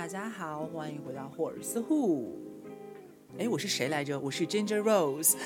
[0.00, 2.40] 大家好，欢迎回到霍尔斯户。
[3.38, 4.18] 哎，我是谁来着？
[4.18, 5.36] 我是 Ginger Rose。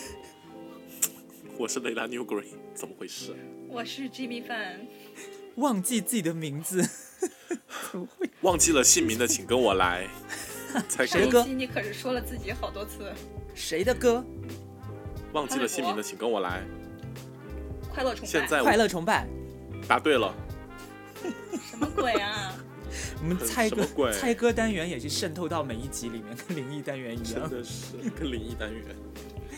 [1.59, 3.35] 我是雷拉 New Green，怎么回事？
[3.69, 4.87] 我是 Jimmy Fan。
[5.57, 6.89] 忘记自己的名字，
[7.91, 8.31] 怎么会？
[8.43, 10.07] 忘记了姓名的，请跟我来。
[11.05, 11.45] 谁的歌？
[11.45, 13.13] 你可是说了自己好多次。
[13.57, 14.25] 谁的歌？
[15.33, 16.63] 忘记了姓名的，请跟我来。
[17.93, 18.29] 快乐崇拜。
[18.29, 19.27] 现在快乐崇拜。
[19.89, 20.33] 答对了。
[21.61, 22.55] 什么鬼啊？
[23.21, 27.49] 我们猜歌猜歌单元也是渗透到每一集里面，跟灵异单元一样。
[27.49, 28.85] 真的是 跟灵异单元。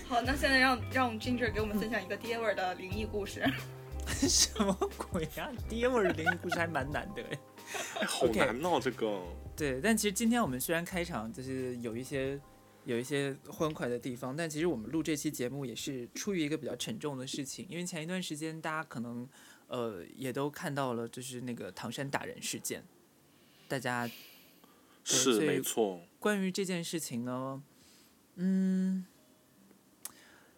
[0.09, 3.45] 好，那现在让让 Ginger 给我们分享一个爹味儿的灵异故事。
[4.07, 5.51] 什么鬼啊？
[5.69, 8.07] 爹味的灵异故事还蛮难的哎。
[8.07, 9.21] 好难哦，这个。
[9.57, 12.39] 对，但其实今天我们虽然开场就是有一些
[12.85, 19.29] 有一些欢快的地方，但其实我们录这期节目也是出于一个比较沉重的事情，因为前一段时间大家可能
[19.67, 22.85] 呃也都看到了，就是那个唐山打人事件。
[23.69, 24.11] 大家
[25.05, 26.01] 是没错。
[26.19, 27.63] 关于这件事情呢，
[28.37, 29.05] 嗯，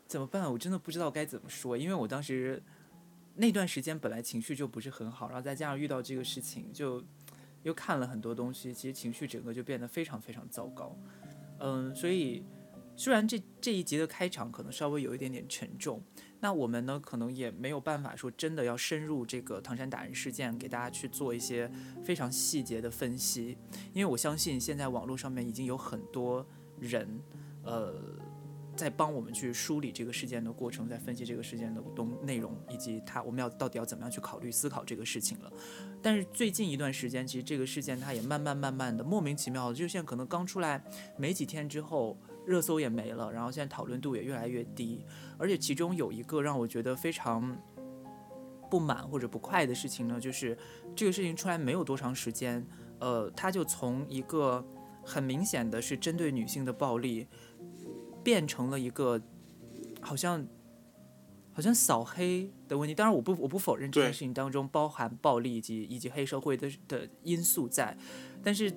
[0.06, 0.50] 怎么办？
[0.50, 2.62] 我真的不知道该怎么说，因为我当时
[3.34, 7.02] 那段时间本来情绪就不是很好，然后再加上遇到这个事情，就
[7.62, 10.96] 又看了很多东西，其实情绪整个就变得非常非常糟糕。
[11.60, 12.42] 嗯，所以
[12.96, 16.02] 虽然这这一集的开场可能稍微有一点点沉重。
[16.40, 21.68] 那我们呢，可能也没有办法说真的要深入这个唐山打人事件，给大家去做一些
[22.04, 23.58] 非常细节的分析，
[23.92, 26.46] 因为我相信现在网络上面已经有很多
[26.78, 27.08] 人，
[27.64, 27.92] 呃，
[28.76, 35.52] 在帮我们去梳理这个事件的过程，在分析这个事件的东内容，以及它我们要到底要怎么样去考虑思考这个事情了。
[36.00, 40.80] 但是最近一段时间，其实这个事件它也慢慢慢慢的莫名其妙的，就现在可能刚出来
[41.16, 42.16] 没几天之后。
[42.48, 45.04] 热搜也没了，然后现在讨论度也越来越低，
[45.36, 47.54] 而且其中有一个让我觉得非常
[48.70, 50.56] 不满或者不快的事情呢，就是
[50.96, 52.66] 这个事情出来没有多长时间，
[53.00, 54.64] 呃，它就从一个
[55.04, 57.26] 很明显的是针对女性的暴力，
[58.24, 59.20] 变成了一个
[60.00, 60.46] 好像
[61.52, 62.94] 好像扫黑的问题。
[62.94, 67.94] 当然，我不我不否认这件事情当中包含暴力以及以及黑社会的的因素在，
[68.42, 68.72] 但是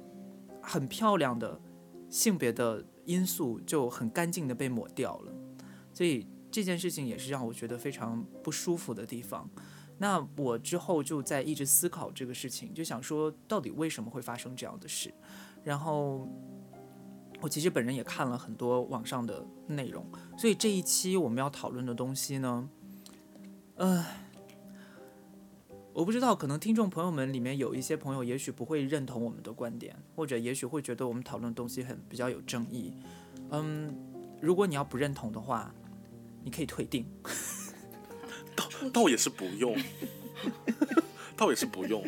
[0.61, 1.61] 很漂亮的
[2.09, 2.83] 性别的。
[3.05, 5.33] 因素就很干净的被抹掉了，
[5.93, 9.49] 所以这件事情也是让我觉得非常不舒服的地方。
[9.97, 15.13] 那我之后就在一直思考这个事情，就想说到底为什么会发生这样的事。
[15.63, 16.27] 然后
[17.41, 20.05] 我其实本人也看了很多网上的内容，
[20.37, 22.69] 所以这一期我们要讨论的东西呢，
[23.75, 24.05] 呃。
[25.93, 32.93] 我不知道，可能听众朋友们里面有一些朋友，也许不会认同我们的观点，或者也许会觉得我们讨论的东西很比较有争议。
[33.49, 33.93] 嗯，
[34.39, 35.73] 如果你要不认同的话，
[36.43, 37.05] 你可以退订。
[38.55, 39.75] 倒倒也是不用，
[41.35, 42.03] 倒也是不用。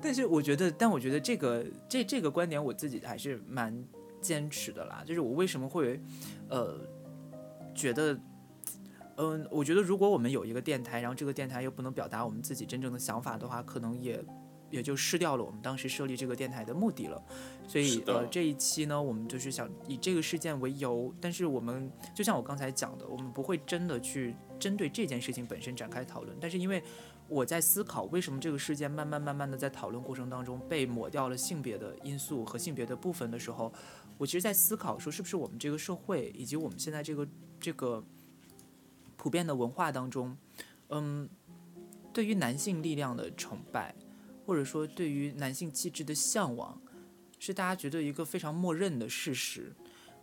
[0.00, 3.84] 但是我觉得，但我觉得这个这这个观点，我自己还是蛮
[4.20, 5.02] 坚持的啦。
[5.04, 6.00] 就是我为什么会
[6.48, 6.78] 呃
[7.74, 8.16] 觉得。
[9.16, 14.22] 嗯，我觉得如果我们有一个电台，然后这个电台又不能表达我们自己真正的想法的话，可能也
[14.68, 17.22] 也就失掉了我们当时设立这个电台的目的了。
[17.66, 26.36] 所以呃，这一期呢，我们就是想以这个事件为由，但是我们就像我刚才讲的，我们不会真的去针对这件事情本身展开讨论。
[26.38, 26.82] 但是因为
[27.26, 33.72] 我在思考，为什么这个事件慢慢慢慢的在讨论过程当中被抹掉了性别的因素和性别的部分的时候，
[34.18, 37.26] 我其实在思考说，是不是我们这个社会以及我们现在这个
[37.58, 38.04] 这个。
[39.26, 40.38] 普遍的文化当中，
[40.90, 41.28] 嗯，
[42.12, 43.92] 对于男性力量的崇拜，
[44.46, 46.80] 或者说对于男性气质的向往，
[47.40, 49.74] 是大家觉得一个非常默认的事实。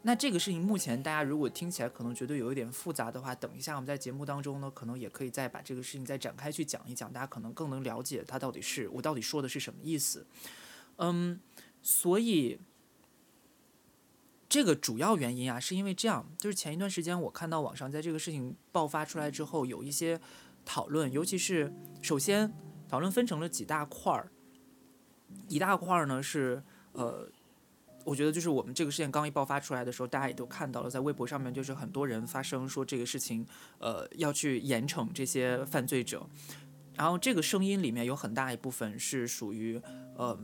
[0.04, 10.26] 那这个事情目前大家如果听起来可能觉得有一点复杂的话，等一下我们在节目当中呢，可能也可以再把这个事情再展开去讲一讲，大家可能更能了解它到底是我到底说的是什么意思。
[10.96, 11.38] 嗯，
[11.82, 12.58] 所以。
[14.54, 20.22] 这个主要原因啊，是因为这样，就是前一段时间我看到网上在这个事情爆发出来之后，有一些
[20.64, 21.74] 讨论，尤其是
[22.04, 22.54] 首先
[22.88, 24.32] 讨论分成了几大块儿，
[25.48, 26.62] 一大块儿呢是
[26.92, 27.28] 呃，
[28.06, 33.44] 我觉得就是我们这个事件刚一爆发出来的时候，大家也都看到了，在微博上面就是很多人发声说这个事情
[33.80, 36.30] 呃要去严惩这些犯罪者，
[36.94, 39.82] 然后这个声音里面有很大一部分是属于
[40.16, 40.40] 呃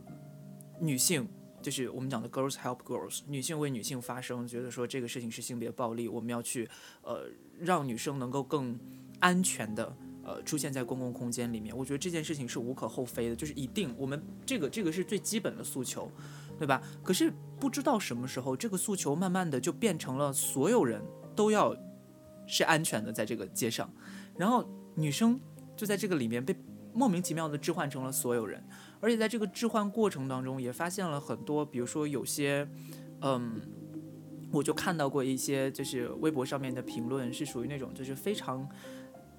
[0.80, 1.30] 女性。
[1.62, 6.70] 就是我们讲的 girls help girls，女性为女性发声，觉得说这个事情是性别暴力，我们要去
[7.02, 7.30] 呃
[7.60, 8.80] 让女生能够更
[9.20, 11.76] 安全的呃出现在公共空间里面。
[11.76, 16.12] 我觉得这件事情是无可厚非的，就是一定我们这个这个是最基本的诉求，
[16.58, 16.82] 对吧？
[17.04, 21.02] 可是不知道什么时候这个诉求慢慢的就变成了所有人
[21.36, 21.76] 都要
[22.48, 23.92] 是安全的在这个街上，
[24.38, 25.40] 然后女生
[25.76, 26.56] 就在这个里面被
[26.94, 28.64] 莫名其妙的置换成了所有人。
[29.02, 32.68] 而且在这个置换过程当中，也发现了很多，比如说有些，
[33.22, 33.62] 嗯，
[34.52, 38.68] 我就看到过一些，就是微博上面的评论是属于那种就是非常。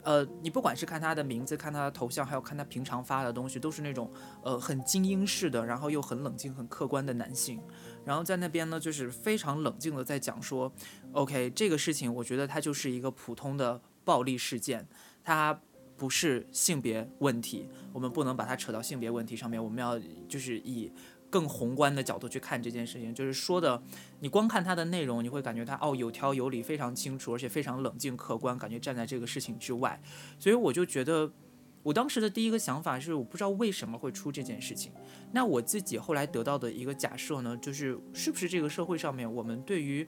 [0.03, 4.11] 呃，你不管是看他的名字，看他的头像，还有看他平常发的东西，都是那种
[4.43, 7.61] 呃很精英式的，然后又很冷静、很客观的男性。
[8.03, 10.73] 然后在那边呢，就是非常冷静的在讲说
[11.13, 14.89] ，OK，这个事情我觉得它就是一个普通的暴力事件，
[15.23, 15.61] 它
[16.01, 20.91] 不是性别问题，我们不能把它扯到性别问题上面，我们要就是以。
[21.33, 23.81] 更宏观的角度去看这件事情，就是说的，
[24.19, 30.03] 你光看它的内容，你会感觉它哦有条有理，非常清楚，而且非常冷静客观，感觉站在这个事情之外。
[30.41, 31.31] 所以我就觉得，
[31.85, 34.91] 我当时的第一个想法是，我不知道为什么会出这件事情。
[35.31, 40.05] 那我自己后来得到的一个假设呢，就是是不是这个社会上面，我们对于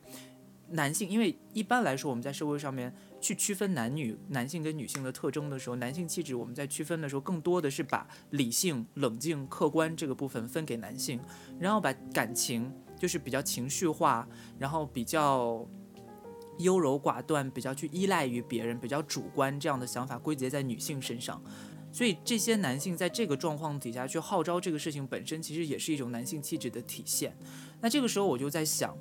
[0.71, 2.95] 男性，因为一般来说我们在社会上面。
[3.23, 11.21] 去区分男女、男性跟女性的特征的时候，男性气质我们在区分的时候，更多的是把理性、冷静、客观这个部分分给男性，
[11.61, 14.29] 然后把感情就是比较情绪化，
[14.59, 15.65] 然后比较
[16.59, 21.41] 优柔寡断、比较去依赖于别人、比较主观这样的想法归结在女性身上。
[21.93, 27.37] 所以这些男性在这个状况底下去号召这个事情本身，其实也是一种男性气质的体现。
[27.81, 28.99] 那这个时候我就在想，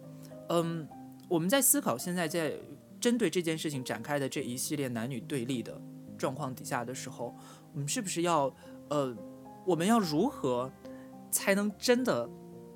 [0.50, 0.88] 嗯，
[1.32, 2.54] 我们在思考现在在。
[3.02, 5.82] 针对这件事情展开的这一系列男女对立的
[6.20, 7.36] 状况底下的时候，
[7.74, 8.56] 我们是不是要，
[8.92, 9.18] 呃，
[9.66, 10.72] 我们要如何
[11.32, 12.30] 才能真的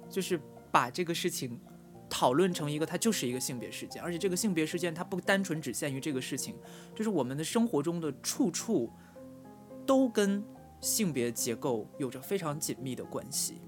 [0.09, 0.41] 就是
[0.71, 1.61] 把这个事情
[2.09, 6.55] 讨论成一个它就是一个性别事件，而且这个性别事件它不单纯只限于这个事情，
[6.95, 8.91] 就是我们的生活中的处处
[9.85, 10.43] 都跟
[10.81, 13.61] 性别结构有着非常紧密的关系。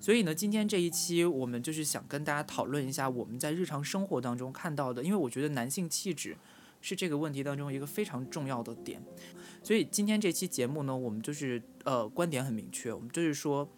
[0.00, 6.36] 所以呢，今天这一期我们就是想跟大家讨论一下我们在日常生活当中看到的，因为我觉得男性气质
[6.80, 9.02] 是这个问题当中一个非常重要的点。
[9.62, 13.68] 所以今天这期节目呢，我们就是呃观点很明确，我们就是说，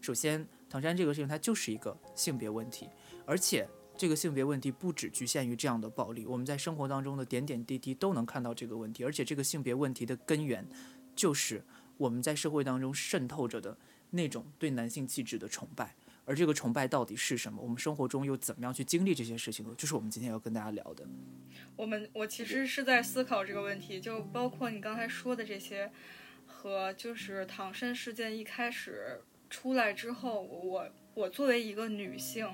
[0.00, 2.88] 首先唐山这个事情它就是一个性别问题，
[3.24, 10.66] 而且这个性别问题不只局限于这样的暴力，我们在生活当中的点点滴滴都能看到这个问题，而且这个性别问题的根源
[11.14, 11.62] 就是
[11.96, 13.78] 我们在社会当中渗透着的。
[14.10, 17.62] 那种对男性气质的崇拜，而这个崇拜到底是什么？
[17.62, 19.74] 我们生活中又怎么样去经历这些事情呢？
[19.76, 21.06] 就是我们今天要跟大家聊的。
[21.76, 25.90] 我们我其实是在思考这个问题，就包括你刚才说的这些，
[26.46, 32.48] 和就是唐山事件一开始出来之后，我我作为一个女性，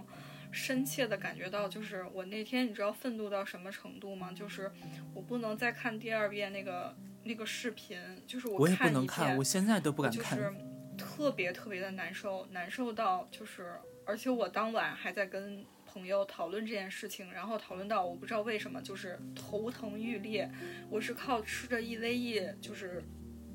[0.53, 4.33] 深切的感觉到，就是我那天你知道愤怒到什么程度吗？
[4.33, 4.71] 就是
[5.15, 10.55] 我不能再看第二遍那个那个视频，就是我也不能看，我现在都不敢看。
[10.97, 20.51] 特别特别的难受，难受到就是，而且我当晚还在跟朋友讨论这件事情，然后讨论到我不知道为什么就是头疼欲裂，
[20.91, 23.03] 我是靠吃着 E V E 就是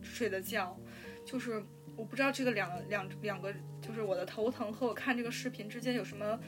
[0.01, 0.77] 睡的觉，
[1.25, 1.63] 就是
[1.95, 6.39] 我不知道这个两两两个就是我的头疼和我看这个视频之间有什么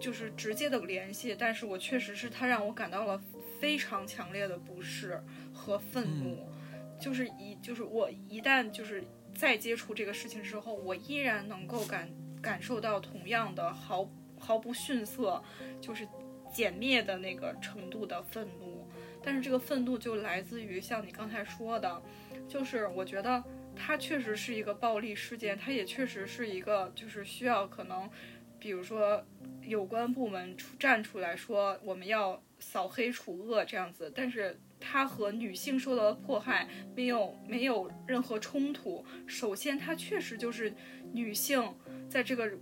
[0.00, 3.20] 就是直接的联系，但是我确实是它让我感到了
[3.60, 5.22] 非常强烈的不适
[5.52, 6.48] 和愤怒，
[7.00, 9.04] 就是一就是我一旦就是。
[9.34, 12.08] 再接触这个事情之后，我依然能够感
[12.40, 14.08] 感受到同样的毫
[14.38, 15.42] 毫不逊色，
[15.80, 16.06] 就是
[16.52, 18.88] 减灭的那个程度的愤怒。
[19.22, 22.00] 但是这个愤怒就来自于像你刚才说的，
[22.48, 23.42] 就是我觉得
[23.74, 28.08] 它确实是一个暴力事件，它也确实是一个就是需要可能，
[28.58, 29.24] 比如说
[29.62, 34.58] 有关部门出站出来说我们要扫黑除恶这样子，但是。
[34.86, 39.02] 它和女性受到的迫害没有没有任何冲突。
[39.26, 40.74] 首先，它确实就是
[41.14, 41.74] 女性
[42.06, 42.52] 在这个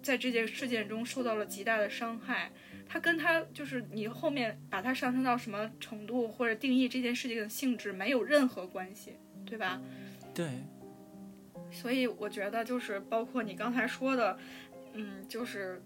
[0.00, 2.52] 在这件事件中受到了极大的伤害。
[2.86, 9.14] 它跟它就是你后面把它上升到什么程度或者定义这件事情的性质没有任何关系，
[9.44, 9.82] 对吧？
[10.32, 10.48] 对。
[11.72, 14.38] 所以我觉得就是包括你刚才说的，
[14.92, 15.82] 嗯，就是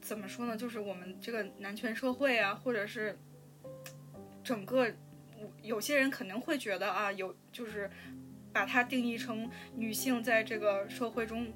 [0.00, 0.56] 怎么说呢？
[0.56, 3.18] 就是我们这个男权社会啊，或者是。
[4.44, 4.92] 整个，
[5.62, 7.90] 有些人可能会觉得啊，有就是
[8.52, 11.50] 把它定义成女性在这个社会中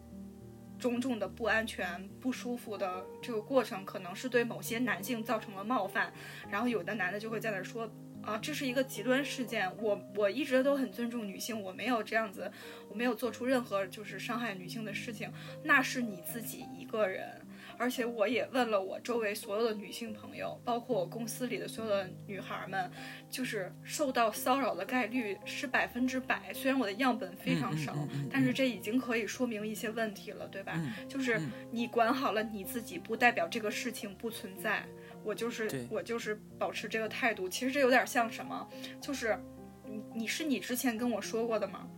[0.78, 6.12] 种种的不安全、不舒服的这个过程，可能是对某些男性造成了冒犯。
[6.50, 7.90] 然后有的男的就会在那说
[8.23, 9.71] 啊，这是一个极端事件。
[9.76, 12.50] 我我一直都很尊重女性，我没有这样子，
[12.88, 15.30] 我没有做出任何就是伤害女性的事情。
[15.62, 17.47] 那是你自己一个人。
[17.78, 22.90] 而且我也问了我周围所有的女性朋友，包括我公司里的所有的女孩们，
[23.30, 26.52] 就是受到骚扰的概率是百分之百。
[26.52, 27.97] 虽然我的样本非常少，
[28.30, 30.78] 但是这已经可以说明一些问题了，对吧？
[31.08, 34.85] 就是你管好了你自己，不代表这个事情不存在。
[35.25, 37.49] 我就是我就是保持这个态度。
[37.49, 38.68] 其实这有点像什么？
[39.00, 39.38] 就是
[39.87, 41.88] 你你是你之前跟我说过的吗？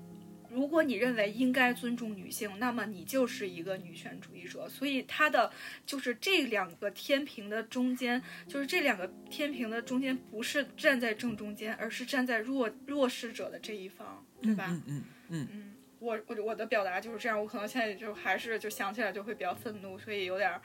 [0.50, 4.69] 如果你认为应该尊重女性，那么你就是一个女权主义者。
[4.69, 5.50] 所以他的
[5.87, 14.66] 就是这两个天平的中间，就是这两个天平的中间不是站在正中间，而是站在弱弱势者的这一方，对吧？
[14.69, 20.61] 嗯嗯嗯嗯，我我我的表达就是这样，我可能现在就还是就想起来就会比较愤怒，所以有点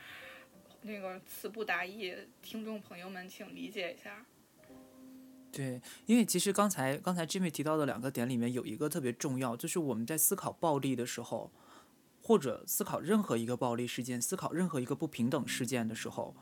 [0.81, 4.25] 那个词不达意，听众朋友们请理解一下。
[5.55, 11.49] 对，因为其实刚才刚才 Jimmy 提到的两个点里面有一个特别重要，就是我们在思考暴力的时候，
[12.21, 16.35] 或者思考任何一个暴力事件、思考任何一个不平等事件的时候，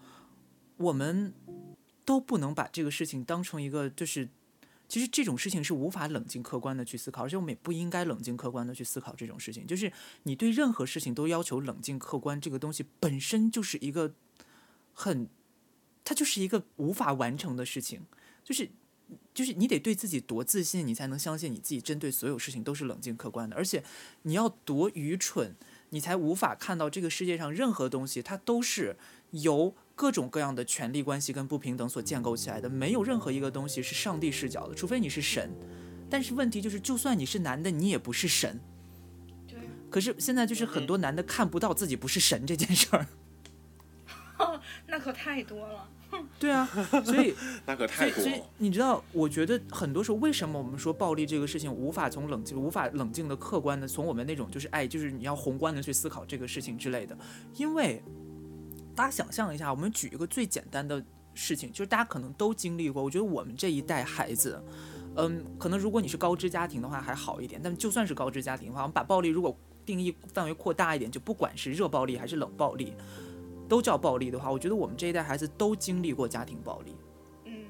[0.78, 1.32] 我们
[2.04, 4.28] 都不能把这个事情当成一个就是，
[4.88, 9.68] 其实这种事情是无法冷静客观的去思考，而且我们也不应该冷静客观的去思考这种事情。
[9.68, 9.94] 就是
[10.24, 14.16] 你对任何事情都要求冷静客观，这个东西本身就是一个
[14.92, 15.30] 很，
[16.04, 18.02] 它就是一个无法完成的事情，
[18.44, 18.72] 就是。
[19.34, 23.56] 就是你得对自己多自信，你才能相信你自己针对所有事情都是冷静客观的。
[23.56, 23.84] 而且
[24.24, 25.56] 你要多愚蠢，
[25.90, 28.96] 你才无法看到这个世界上任何东西，它都是
[29.32, 32.70] 由各种各样的权力关系跟不平等所建构起来的。
[32.70, 35.52] 没有任何一个东西是上帝视角的，除非你是神。
[36.10, 38.60] 但是问题就是，就算你是男的，你也不是神。
[39.48, 39.58] 对，
[39.90, 43.08] 可是现在就是很多男的看不到自己不是神这件事儿。
[44.88, 45.90] 那可太多了。
[46.40, 46.66] 对啊，
[47.06, 47.34] 所以
[47.66, 48.42] 那可所以，所以。
[48.58, 57.18] 你知道，我觉得很多时候，为什么我们说暴力这个事情无法从冷静、无法冷静的、客观的，从我们那种就是哎，就是你要宏观的去思考这个事情之类的？
[57.56, 58.02] 因为
[58.96, 61.04] 大家想象一下，我们举一个最简单的
[61.34, 63.04] 事情，就是大家可能都经历过。
[63.04, 64.62] 我觉得我们这一代孩子，
[65.16, 72.94] 嗯，可能如果你是高知家庭的话还好一点，但就算是高知家庭的话，我们把暴力如果定义范围扩大一点，就不管是热暴力还是冷暴力。
[73.74, 76.96] 都叫暴力的话，我觉得我们这一代孩子都经历过家庭暴力，
[77.46, 77.66] 嗯，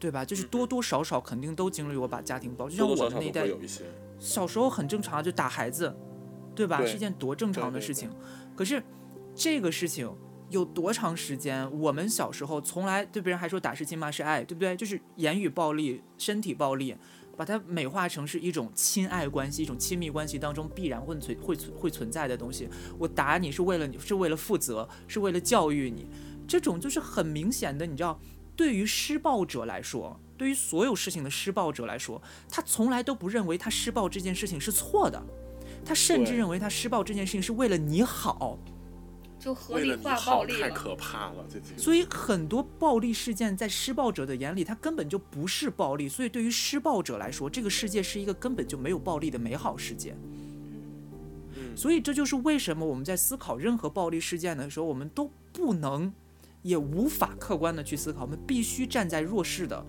[0.00, 0.24] 对吧？
[0.24, 3.46] 就是多多少少肯定都经历过把家庭暴力，就像我们那一代。
[4.18, 5.94] 小时候很正常，就打孩子，
[6.52, 6.78] 对吧？
[6.78, 8.10] 对是一件多正常的事情。
[8.56, 8.82] 可是
[9.36, 10.12] 这个事情
[10.50, 11.70] 有多长时间？
[11.78, 14.74] 我们小时候从来对别人还说打是亲，骂是爱，对不对？
[14.74, 16.96] 就是言语暴力、身体暴力，
[17.36, 22.68] 把它美化成是一种亲爱关系、一种亲密关系当中必然会存会存会存在的东西。
[22.98, 26.06] 我打你是为了你，是为了负责，是为了教育你。
[26.48, 28.18] 这种就是很明显的，你知道，
[28.56, 35.22] 对于施暴者来说，对于所有事情的施暴者来说，他从来都不认为他施暴这件事情是错的，
[35.84, 38.58] 他甚至认为他施暴这件事情是为了你好。
[39.46, 40.60] 就合为了你理化暴好，力。
[40.60, 41.46] 太可怕了。
[41.76, 46.08] 所以很多暴力事件在施暴者的眼里，它根本就不是暴力。
[46.08, 50.16] 所以对于施暴者来说，这个世界是一个根本就没有暴力的美好世界。
[51.54, 56.12] 嗯所以这就是为什么我们在思考任何暴力事件的时候，我们都不能，
[56.62, 59.86] 也无法客观的去思考，我们必须站在弱势的、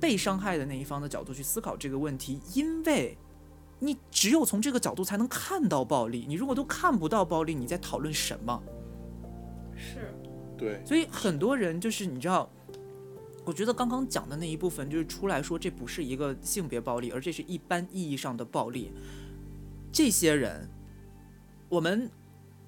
[0.00, 3.18] 被伤害的那一方的角度去思考这个问题，因为。
[3.80, 8.62] 你只有从这个角度才能看到暴力，你如果都看不到暴力，你在讨论什么？
[9.84, 10.14] 是，
[10.56, 12.50] 对，所以很多人就是你知道，
[13.44, 18.90] 我觉得刚刚讲的那一部分就是出来说这不是一个性别暴力，而这是一般意义上的暴力。
[19.92, 20.68] 这些人，
[21.68, 22.10] 我们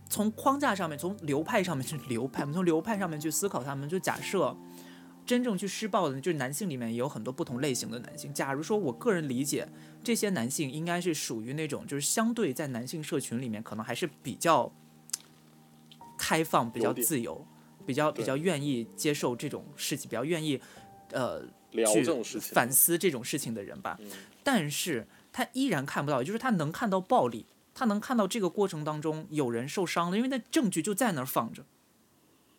[0.08, 4.56] 从框架上面，从流派上面去流派，我们从流派上面去思考他们，就假设。
[5.26, 8.32] 真正去施暴的，就是男性里面也有很多不同类型的男性。
[8.32, 9.68] 假如说我个人理解，
[10.04, 14.72] 这些男性应该是属于那种，就是相对在男性社群里面，可能还是比较
[16.26, 17.46] 开放、比较自由、
[17.86, 20.60] 比较比较愿意接受这种事情，比较愿意
[21.12, 21.40] 呃
[21.70, 22.04] 聊去
[22.40, 23.96] 反思这种事情的人吧。
[24.00, 24.10] 嗯。
[24.42, 31.64] 但是他依然看不到，也就是他能看到暴力，他能看到这个过程当中有人受伤了，因为那证据就在那儿放着，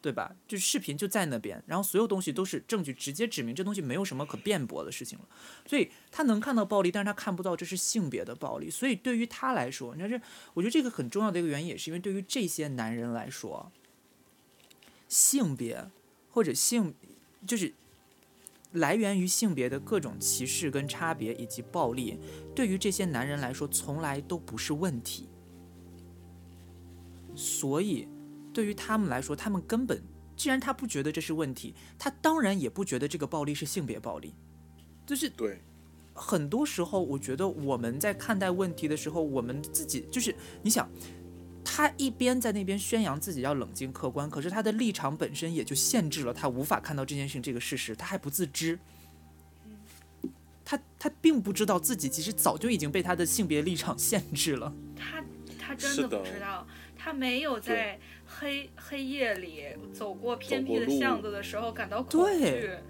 [0.01, 0.36] 对吧？
[0.48, 5.25] 就视频就在那边，然后所有东西都是证据，直接指明这东西没有什么可辩驳的事情了。
[5.66, 8.70] 所以他能看到暴力，但是他看不到这是性别的暴力。
[8.70, 10.22] 所以对于他来说，你看这，
[10.54, 13.72] 我觉得这个很重要的一个原因，也是因为对于这些男人来说，
[15.08, 15.89] 性别
[16.30, 16.94] 或者性
[17.46, 17.74] 就是
[18.74, 22.20] 来源于性别的各种歧视跟差别以及暴力，
[22.56, 25.27] 对于这些男人来说从来都不是问题。
[27.36, 28.08] 所以，
[28.57, 30.01] 对于他们来说，他们根本
[30.35, 34.33] 既然他不觉得这是问题，他当然也不觉得这个暴力是性别暴力。
[35.05, 35.61] 就是对，
[36.15, 40.33] 很多时候，我觉得我们在看待问题的时候，我们自己就是
[40.63, 40.89] 你想，
[41.63, 48.79] 他一边在那边宣扬自己要冷静客观，可是他的立场本身也就限制了他无法看到这件事情这个事实，他还不自知。
[50.65, 54.73] 他他并不知道自己其实早就已经被他的性别立场限制了。
[54.97, 55.23] 他
[55.59, 57.99] 他真的不知道，他没有在
[58.39, 59.63] 黑黑夜里
[59.94, 62.44] 走过偏僻的巷子的时候感到恐惧。
[62.44, 62.84] 哎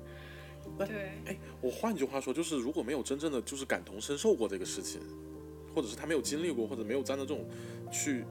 [0.77, 0.87] 对，
[1.25, 5.01] 哎，我换句话说，就是如果没有真正的就是感同身受过这个事情，
[5.73, 7.47] 或者是他没有经历过，或者没有站在这种
[7.89, 8.25] 去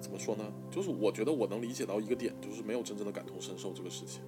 [0.00, 0.44] 怎么说呢？
[0.70, 4.22] 就是我觉得我能理解到一个点，就是没有真正的感同身受这个事情。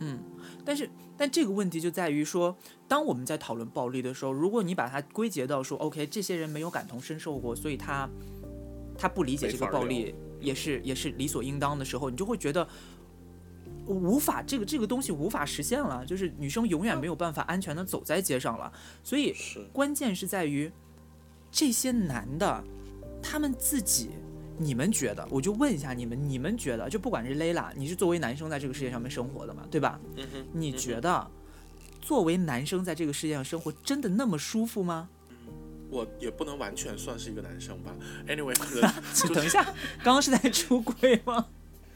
[0.00, 0.22] 嗯
[0.64, 2.56] 但是，但这个问题就在于说，
[2.86, 8.08] 当我们在讨论暴力的时候，如果你把它归结到说，OK，这些人没有感同身受过，所以他
[8.96, 12.66] 他不理解这个暴力也是也是理所应当的时候，你就会觉得
[13.86, 18.72] 无法这个这个东西无法实现了，就是女生永远没有办法安全的走在街上了。
[19.02, 19.34] 所以，
[19.72, 20.70] 关键是在于
[21.50, 22.64] 这些男的，
[23.22, 24.10] 他们自己。
[24.60, 25.24] 你们觉得？
[25.30, 26.90] 我就问一下你们，你们觉得？
[26.90, 30.00] 就不管是 Layla，你是作为男生在这个世界上面生活的嘛，对吧？
[30.52, 31.30] 你觉得
[32.00, 35.08] 作为男生在这个世界上生活真的那么舒服吗？
[35.90, 37.94] 我也不能完全算是一个男生吧。
[38.26, 38.54] Anyway，
[39.34, 39.62] 等一下，
[40.04, 41.46] 刚刚是在出轨吗？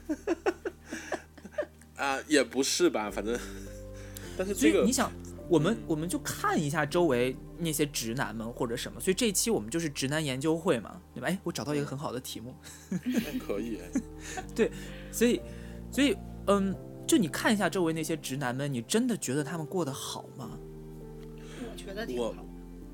[1.97, 3.39] 啊、也不是吧，反正，
[4.37, 5.13] 但是这个所以你想，
[5.49, 11.29] 我们我们就看一下周围那些直男们或者什么，所以这一期我们就是直男研究会嘛，对吧？
[11.29, 12.55] 哎，我找到一个很好的题目，
[12.91, 13.79] 那可以
[14.55, 14.71] 对，
[15.13, 15.41] 所以，
[15.93, 16.17] 所以，
[16.49, 16.75] 嗯，
[17.07, 20.59] 就你看一下周围那些直男们，你真的觉得他们过得好吗？
[21.71, 22.45] 我觉得挺我好。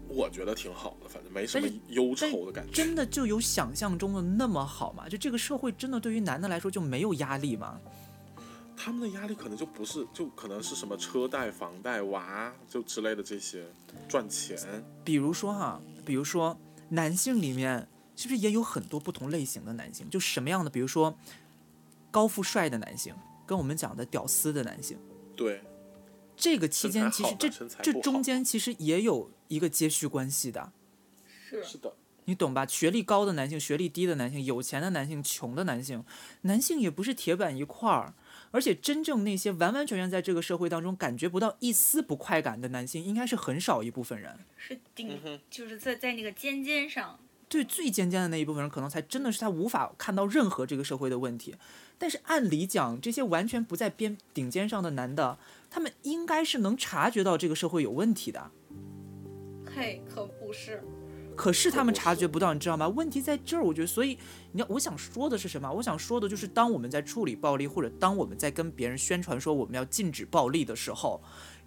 [0.08, 2.72] 我觉得挺好的，反正没什么忧愁的感觉。
[2.72, 5.08] 真的就有想象中的那么好吗？
[5.08, 7.80] 就这个社会真的对于男的来说就没有压力吗？
[8.76, 13.66] 他们的压力可能就不是，就可能是什么车贷、房贷、娃就之类的这些
[14.08, 14.56] 赚钱。
[15.04, 16.56] 比如说哈，比如说
[16.88, 20.08] 男性里面是不是也有很多不同类型的男性？
[20.08, 20.70] 就什么样的？
[20.70, 21.12] 比如说
[22.10, 23.12] 高富帅的男性，
[23.44, 24.96] 跟我们讲的屌丝的男性，
[25.34, 25.60] 对，
[26.36, 27.48] 这个期间其实这
[27.82, 30.72] 这中间其实也有一个接续关系的，
[31.48, 31.94] 是是的，
[32.26, 32.64] 你懂吧？
[32.66, 36.04] 学历高的男性、学历低的男性、有钱的男性、穷的男性，
[36.42, 38.14] 男性也不是铁板一块儿。
[38.50, 44.38] 而且真正那些完完全全在这个社会当中感觉不到一丝不快感的男性，应该是很少一部分人。
[44.56, 51.56] 是顶就是在在那个尖尖上，对最尖尖的那一部分人，可能才真的是他无法看到任何这个社会的问题。
[51.98, 58.50] 但是按理讲，这些完全不在边顶尖上的男的，他们应该是能察觉到这个社会有问题的。
[59.74, 60.83] 嘿，可不是。
[61.37, 62.88] 可是他们察觉不到，你知道吗？
[62.88, 64.18] 问题在这儿，我觉得，所以
[64.50, 65.70] 你要我想说的是什么？
[65.70, 71.22] 我想说的就是，当我们在处理暴力，或者当我们在跟别人宣传说我们要禁止暴力的时候，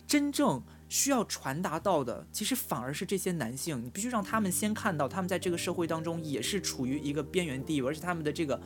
[0.06, 8.60] 真正需要传达到的，其实反而是这些男性，你必须让他们先看到，他们在这个社会当中也是处于一个边缘地位，而且他们的这个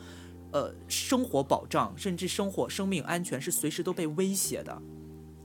[0.50, 4.82] 呃生活保障，甚至生活生命安全是随时都被威胁的。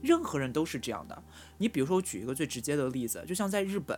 [0.02, 1.22] 任何人都是这样的。
[1.62, 3.96] 你比如说，我举一个最直接的例子，就像在日本，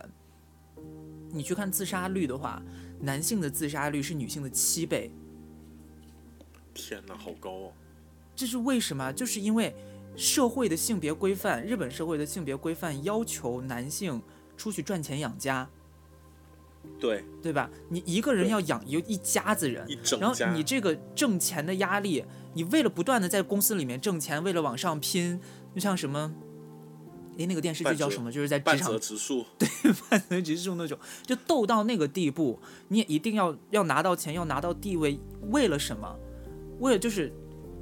[1.31, 2.61] 你去看自杀率的话，
[2.99, 5.09] 男性的自杀率是女性的七倍，
[6.75, 7.73] 天哪，好高啊！
[8.35, 9.11] 这是为什么？
[9.11, 9.73] 就是因为
[10.15, 14.21] 社会的性别规范，日本社会的性别规范要求男性
[14.55, 15.67] 出去赚钱养家，
[16.99, 17.67] 对，对吧？
[17.89, 19.87] 你一个人要养一一家子人
[20.19, 25.41] 然后你这个挣钱的压力，你为了不断的在公司里面挣钱，为了往上拼，
[25.73, 26.31] 就像什么，
[27.37, 28.31] 诶，那个电视剧叫什么？
[28.31, 29.45] 就是在职半场泽直树，
[30.09, 35.19] 半泽直树那种，就斗到那个地步，你也一定要要拿到钱，要拿到地位，
[35.49, 36.15] 为了什么？
[36.79, 37.33] 为了就是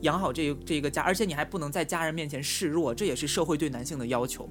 [0.02, 4.50] 养好这这一个家，而且你还不能在家人面前示弱，这也是社会对男性的要求，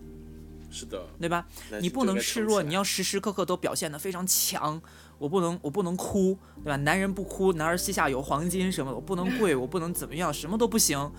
[0.71, 1.47] 是的，对吧？
[1.81, 4.81] 你不能示弱，你要时时刻刻都表现得非常强。
[5.19, 6.77] 我不能，我不能哭，对吧？
[6.79, 11.13] 男人不哭，男儿膝下有黄金什么的，我不能跪，我不能怎么样，什么都不行，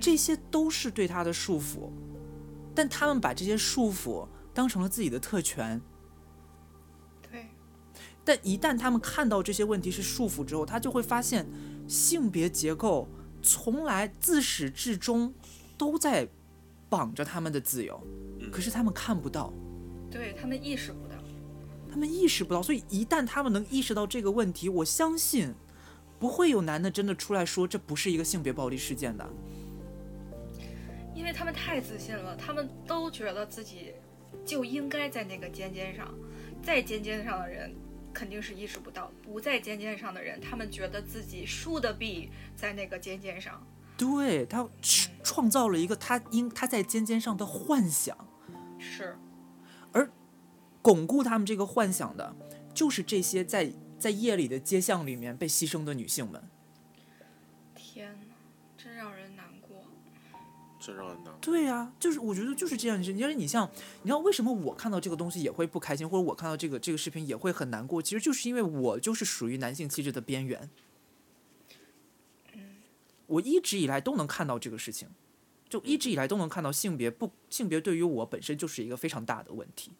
[0.00, 1.92] 这些都是对他的束缚。
[2.74, 5.80] 但他们把这些束缚当成了自己的特权，
[7.30, 7.46] 对，
[8.24, 11.46] 但一旦他们看到这些问题是束缚之后，他就会发现，
[11.86, 13.08] 性别结构
[13.42, 15.32] 从来自始至终
[15.76, 16.28] 都在
[16.88, 18.00] 绑着他们的自由，
[18.40, 19.52] 嗯可是他们看不到。
[20.10, 21.14] 对他们意识不到。
[21.90, 25.54] 他们意识不到，所以一旦他们能意识到这个问题，我相信
[26.18, 29.28] 不会有男的真的出来说这不是一个性别暴力事件的。
[31.14, 33.94] 因为他们太自信了，他们都觉得自己
[34.44, 36.12] 就应该在那个尖尖上，
[36.62, 37.74] 在尖尖上的人
[38.12, 43.64] 肯定是意识不到，不在尖尖上的人，他们觉得自己输的币在那个尖尖上。
[43.96, 48.16] 对他创创造了一个他应他在尖尖上的幻想，
[48.76, 49.16] 是，
[49.92, 50.10] 而
[50.82, 52.34] 巩固他们这个幻想的，
[52.74, 56.42] 就是这些在在夜里的街巷里面被牺牲的女性们。
[57.76, 58.34] 天哪，
[58.76, 59.86] 真让人难过。
[60.84, 61.38] 真让人难过。
[61.40, 63.00] 对呀、就是我觉得就是这样。
[63.00, 63.68] 你因为你像，
[64.02, 68.02] 你知道为什么我看到这个东西也会不开心，或者我看到这个这个视频也会很难过？
[68.02, 70.68] 其实就是因为我就是属于男性气质的边缘。
[73.26, 75.08] 我一直以来都能看到这个事情，
[75.68, 79.92] 就一直以来都能看到性别不性别对于我本身就是一个非常大的问题。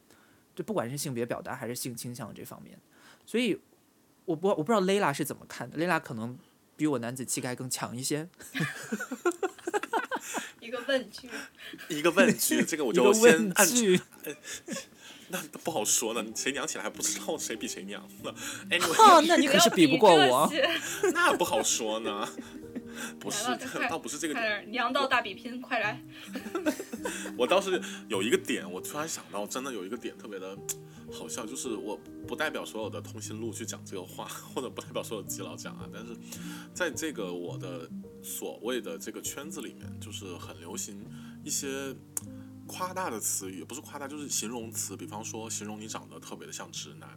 [0.55, 2.79] 就不管是性别表达还是性倾向这方面，
[3.27, 3.59] 所以
[4.25, 6.39] 我不我不知道 lala 是怎么看的 lala 可能
[6.77, 8.29] 比我男子气概更强一些。
[10.61, 11.29] 一个问句，
[11.89, 14.01] 一个问句，这个我就先按问句，
[15.29, 18.35] 那不好说呢，谁娘起来还不知道谁比谁娘呢
[18.71, 20.53] ？Anyway，哈，那你可是比不过我
[21.13, 22.29] 那不好说呢。
[23.19, 23.43] 不是
[23.91, 26.01] 倒不是这个点，娘道大比拼，快来！
[27.37, 30.57] 我倒是有一个点，我突然想到，真的有一个点特别的
[31.15, 31.97] 好笑，就是我
[32.27, 36.17] 不代表所有的通讯录去讲这个话，或者不代表所有基佬讲啊，但是
[36.75, 37.89] 在这个我的
[38.23, 41.01] 所谓的这个圈子里面，就是很流行
[41.45, 41.95] 一些
[42.67, 47.09] 夸大的词语，不是夸大，就是形容词，比方说形容你长得特别的像直男，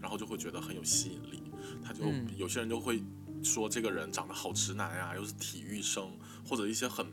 [0.00, 1.42] 然后就会觉得很有吸引力，
[1.82, 2.28] 他就、嗯。
[2.36, 3.02] 有些人就会
[3.42, 6.10] 说这个人长得好直男啊，又是体育生，
[6.46, 7.06] 或者一些很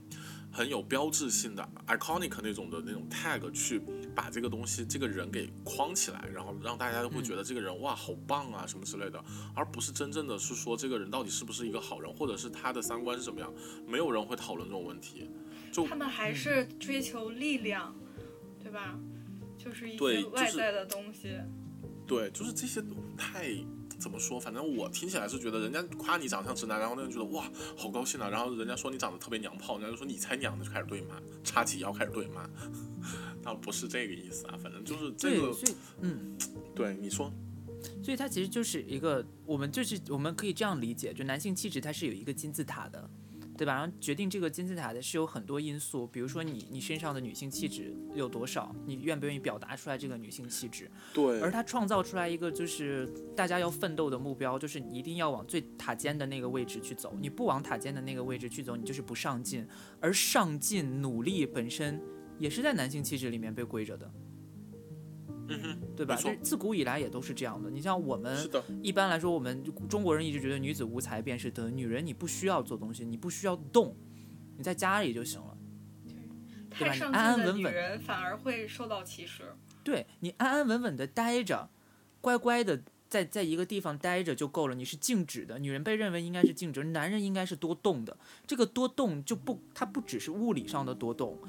[0.52, 3.82] 很有标志性的 iconic 那种的那种 tag 去
[4.16, 13.54] 把这个东西这个人给框起来，然后让大家都会觉得这个人、哇好棒啊什么之类的，而不是真正的是说这个人到底是不是一个好人，或者是他的三观是怎么样，
[13.86, 15.30] 没有人会讨论这种问题。
[15.72, 17.96] 就他们还是追求力量，
[18.64, 18.98] 对吧？
[19.58, 21.38] 就是一些外在的东西。
[22.08, 22.82] 对，就是这些
[23.18, 23.54] 太
[24.00, 24.40] 怎么说？
[24.40, 32.50] 反正我听起来是觉得人家夸你长相直男，然后那人觉得哇好高兴啊，然后人家说你长得特别娘炮，人家就说你才娘，就开始对骂，叉起腰开始对骂。
[33.44, 35.58] 倒不是这个意思啊，反正就是这对，个
[36.02, 36.38] 嗯，
[36.76, 37.32] 对你说，
[38.04, 43.10] 所以它其实就是一个，我们就是我们可以这样理解，就男性气质它是有一个金字塔的，
[43.58, 43.74] 对吧？
[43.74, 59.68] 然后决定这个金字塔的是有很多因素，比如说你你身上的女性气质有多少，你愿不愿意表达出来这个女性气质，对而他创造出来一个就是大家要奋斗的目标，就是你一定要往最塔尖的那个位置去走，你不往塔尖的那个位置去走，你就是不上进，
[60.00, 62.00] 而上进努力本身
[62.38, 64.12] 也是在男性气质里面被归着的。
[65.48, 66.16] 嗯哼，对吧？
[66.16, 67.70] 没错就是自古以来也都是这样的。
[67.70, 73.96] 你像我们是的，一般来说，我们中国人一直觉得女子无才便是德，女人你不需要做东西，你不需要动，
[74.58, 75.58] 你在家里就行了。
[76.70, 79.56] 对吧太上你安安稳稳女人反而会受到歧视。
[79.84, 81.70] 对你安安稳稳的待着，
[82.22, 84.76] 乖乖的在在一个地方待着就够了。
[84.76, 88.16] 你是静止的，女人被认为应该是静止，男人应该是多动的。
[88.46, 91.40] 这个多动就不，它不只是物理上的多动，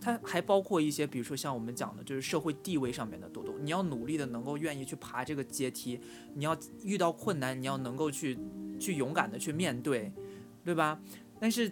[0.00, 3.54] 它还包括一些，比如说像我们讲的，就是社会地位上面的多动。
[3.62, 6.00] 你要努力的能够愿意去爬这个阶梯，
[6.34, 8.38] 你要遇到困难，你要能够去
[8.78, 10.10] 去勇敢的去面对，
[10.64, 10.98] 对吧？
[11.38, 11.70] 但是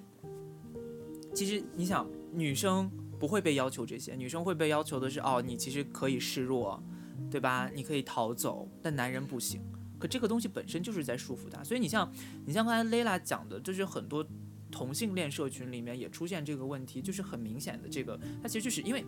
[1.34, 6.82] 其实你想，女生不会被要求这些，女生会被要求的是，哦，你其实可以示弱，
[7.30, 7.70] 对吧？
[7.74, 9.60] 你可以逃走，但男人不行。
[9.98, 12.08] 可这个东西本身就是在束缚他，所以你像
[12.46, 14.24] 你像刚才 Layla 讲的，就是很多
[14.70, 19.04] 同性恋社群里面也出现这个问题，就是很明显的这个，它其实就是因为，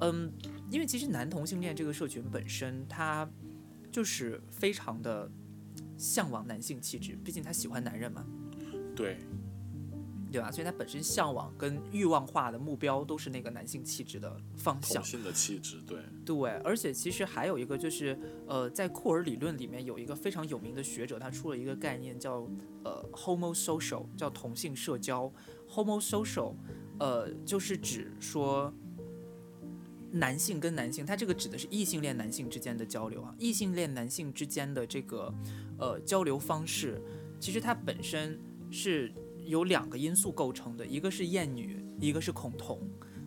[0.00, 0.32] 嗯，
[0.70, 3.28] 因为其实男同性恋这个社群本身，他
[3.90, 5.30] 就是非常的
[5.98, 8.24] 向往男性气质，毕竟他喜欢男人嘛，
[8.94, 9.18] 对，
[10.30, 10.50] 对吧？
[10.50, 15.04] 所以他本身向往跟欲望化的目标都是那个男性气质的方向同。
[15.04, 22.48] 性的气质，对，对，而且其实还有一个就是，呃，在库尔理论里面有一个非常有名的学者，他出了一个概念叫
[22.84, 25.32] 呃 homosocial，叫同性社交。
[25.68, 26.54] homosocial，
[26.98, 28.72] 呃，就是指说
[30.10, 35.32] 男性跟男性，他这个指的是异性恋男性之间的交流啊，异性恋男性之间的这个
[35.78, 37.00] 呃交流方式，
[37.38, 38.36] 其实它本身
[38.68, 39.12] 是
[39.46, 42.80] 由两个因素构成的，一个是厌女，一个是恐同。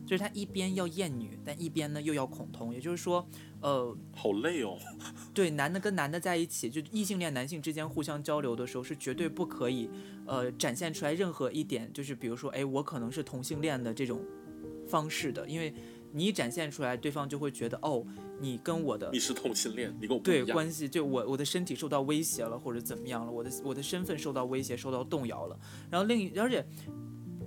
[0.06, 3.26] 就是他一边要厌女，但一边呢又要恐同，也就是说，
[3.62, 4.78] 呃，好累哦，
[5.34, 9.90] 对男的跟男的在一起，就异性恋男性之间互相交流的时候，是绝对不可以，
[10.26, 14.22] 呃，展现出来任何一点，就是比如说，哎，我可能是同性恋的这种
[14.90, 15.74] 方式的，因为
[16.12, 18.06] 你一展现出来，对方就会觉得，哦，
[18.40, 25.60] 你跟我的你是同性恋，你跟我对，关系，就我我的身体受到威胁了，或者怎么样了，我的我的身份受到威胁，受到动摇了。
[25.90, 26.66] 然后另一，而且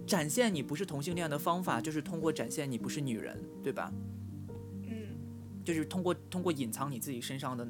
[0.06, 3.92] 展现你不是同性恋的方法，就是通过展现你不是女人，对吧？
[4.84, 5.18] 嗯，
[5.64, 7.64] 就是通过通过隐藏你自己身上的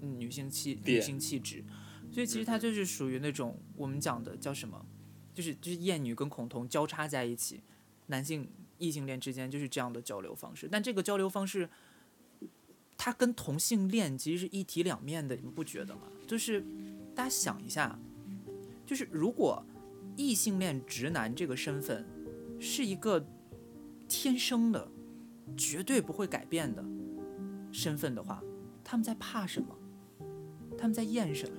[0.00, 1.62] 嗯女性气女性气质，
[2.10, 4.84] 所以其实它就是属于那种我们讲的叫什么，
[5.34, 7.60] 就是就是厌女跟恐同交叉在一起，
[8.06, 11.68] 男性异性恋之间就是这样的交流方式，但这个交流方式，
[13.04, 16.02] 它跟同性恋其实是一体两面的，你们不觉得吗？
[16.24, 16.64] 就是
[17.16, 17.98] 大家想一下，
[18.86, 19.60] 就是如果
[20.16, 22.06] 异性恋直男这个身份
[22.60, 23.26] 是一个
[24.06, 24.88] 天生的，
[25.56, 26.84] 绝对不会改变的
[27.72, 28.40] 身份的话，
[28.84, 29.76] 他们在怕什么？
[30.78, 31.56] 他们在厌什么？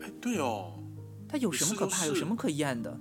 [0.00, 0.82] 哎，对哦，
[1.28, 2.04] 他有什么可怕？
[2.04, 3.00] 有什么可厌的？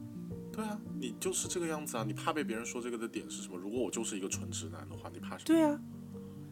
[0.52, 3.58] 对啊，你就是这个样子啊，你怕被别人说这个的点是什么？
[3.58, 5.46] 如果我就是一个纯直男的话，你怕什么？
[5.46, 5.82] 对啊，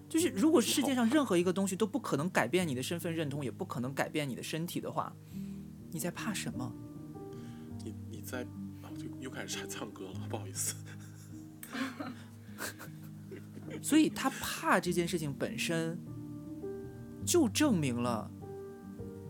[0.09, 5.13] 就是如果世界上任何一个东西都不可能改变你的身份认同，也不可能改变你的身体的话，
[5.91, 6.73] 你在怕什么？
[7.83, 8.43] 你你在
[8.81, 10.75] 啊，就又开始唱唱歌了，不好意思。
[13.81, 15.99] 所以他怕这件事情本身，
[17.25, 18.31] 就证明了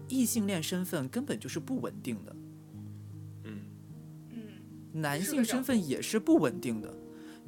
[0.08, 2.36] 异性恋身份根本就是不稳定的，
[3.44, 3.62] 嗯，
[4.30, 4.42] 嗯，
[4.94, 6.96] 男性身份也是不稳定的，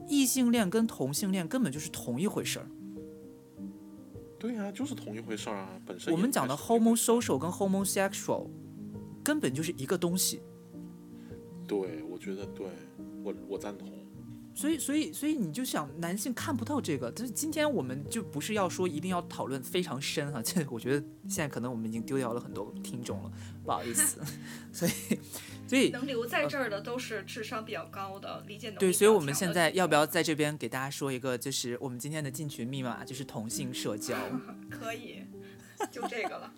[0.07, 2.67] 异性恋跟同性恋根本就是同一回事儿。
[4.39, 8.47] 对呀、就是同一回事儿啊，本身我们讲的 homosocial 跟 homosexual
[9.21, 10.41] 根本就是一个东西。
[11.67, 12.65] 对，我觉得对，
[13.21, 13.98] 我我赞同。
[14.59, 17.09] 所以，所以，所以你就想，男性看不到这个。
[17.13, 23.31] 就是今天我们就不是要说一定要讨论非常深哈、这我觉得现在可能我们已经丢掉了很多听众了，
[23.63, 24.19] 不好意思。
[24.73, 24.91] 所以，
[25.65, 34.17] 所以能留在这儿的都是智商比较高的，理解能力对，所以我们现在要不要在这边给大家说一个，就是我们今天的进群密码，就是同性社交。
[34.69, 35.23] 可以，
[35.89, 36.53] 就这个了。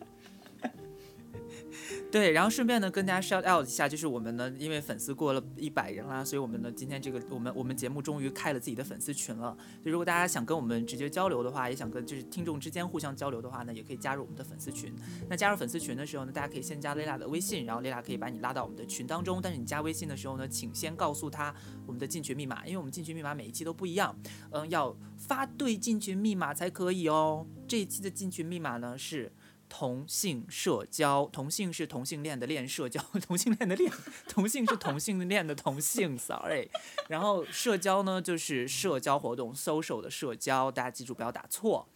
[2.12, 9.56] 对，然后顺便呢跟大家 shout out 一下，就是我们呢，因为粉丝过了一百人啦，所以我们呢今天这个我们我们节目终于开了自己的粉丝群了。
[9.82, 14.94] 所以如果大家想跟我们直接交流的话，也想跟就是听众之间互相交流的话呢，也可以加入我们的粉丝群。
[15.30, 19.40] 那加入粉丝群的时候呢，大家可以先加 Lela 的微信，然后 Lela 可以把你拉到我们的群当中。
[19.42, 24.14] 但是你加微信的时候呢，请先告诉他我们的进群密码，因为我们进群密码每一期都不一样，
[24.50, 27.48] 嗯，要发对进群密码才可以哦。
[27.70, 29.32] 这一期的进群密码呢是。
[29.74, 33.90] 同性社交，同性是同性恋的恋，社交 同性恋的恋，
[34.28, 36.70] 同性是同性恋的同性，sorry。
[37.08, 41.88] 然后社交呢，就是社交活动，social 的社交，大家记住不要打错。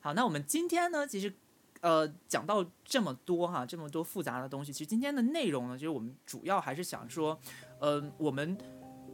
[0.00, 1.32] 好，那我们今天呢，其实
[1.80, 7.40] 呃讲到这么多哈，这么多复杂的东西，其实今天的内容呢，其实我们主要还是想说，
[7.78, 8.58] 呃，我们。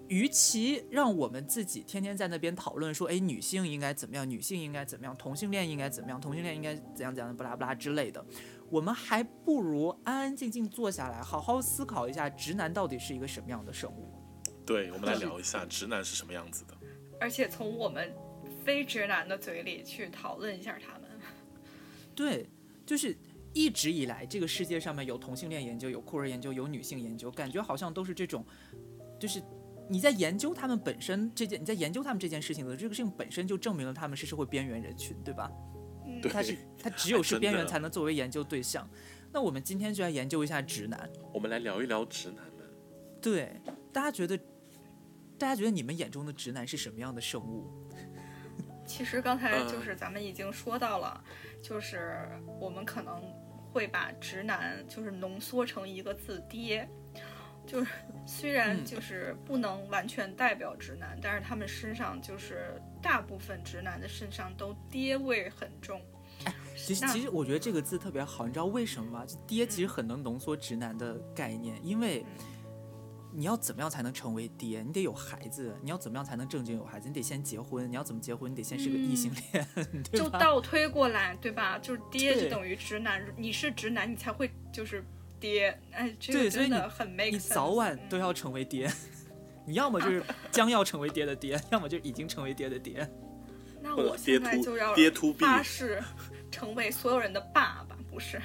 [0.09, 8.25] 与其让我们自己天天在那边讨论说，哎，女性应该怎么样，女性应该怎么样，同性恋应该怎么样，同性恋应该怎样怎样，不拉不拉之类的，
[8.71, 14.13] 我们还不如安安静静坐下来，好好思考一下，直男到底是一个什么样的生物。
[14.65, 16.75] 对，我们来聊一下直男是什么样子的。
[17.21, 18.15] 而且从我们
[18.65, 21.09] 非直男的嘴里去讨论一下他们。
[22.15, 22.49] 对，
[22.87, 23.17] 就是
[23.53, 28.45] 一直以来，这个世界上面有同性恋研究，有酷儿研究，有女性研究，感觉好像都是这种，
[29.19, 29.43] 就是
[29.89, 35.51] 你在研究他们本身这件，你在研究他们这件事情的这个事情本身就证明了他们是社会边缘人群，对吧？
[36.07, 38.89] 嗯，对他是他只有是边缘才能作为研究对象。
[39.33, 41.09] 那我们今天就来研究一下直男。
[41.33, 42.67] 我们来聊一聊直男们。
[43.21, 43.61] 对，
[43.93, 44.39] 大家觉得，
[45.39, 47.67] 大家觉得你们眼中的直男是什么样的生物？
[48.87, 51.23] 其实刚才就嗯是咱们已经说到了，
[51.63, 52.27] 就是
[52.59, 53.23] 我们可能
[53.71, 56.89] 会把直男就是浓缩成一个字“爹”，
[57.69, 57.91] 就是
[58.27, 66.01] 虽然嗯就是不能完全代表直男，但是他们身上就是大部分直男的身上都爹味很重。
[66.75, 69.27] 其实，其实我觉得这个字特别好，你知道为什么吗？
[69.27, 72.25] 就爹其实很能浓缩直男的概念，因为
[73.35, 74.83] 你要怎么样才能成为爹？
[74.83, 77.09] 你得有孩子，你要怎么样才能正经有孩子？
[77.09, 78.51] 你得先结婚，你要怎么结婚？
[78.51, 79.67] 你得先是个异性恋？
[80.13, 81.79] 就倒推过来，对吧？
[81.79, 85.05] 就是爹就等于直男，你是直男，你才会就是
[85.41, 85.79] 爹。
[85.93, 87.39] 哎，这个对所以你真的很 make 你。
[87.39, 88.91] 早晚都要成为爹，
[89.67, 93.09] 你要么就是将要成为爹的爹，要么就已经成为爹的爹。
[93.81, 94.95] 那我现在就要
[95.39, 96.03] 发誓
[96.51, 98.41] 成为所有人的爸爸，不是？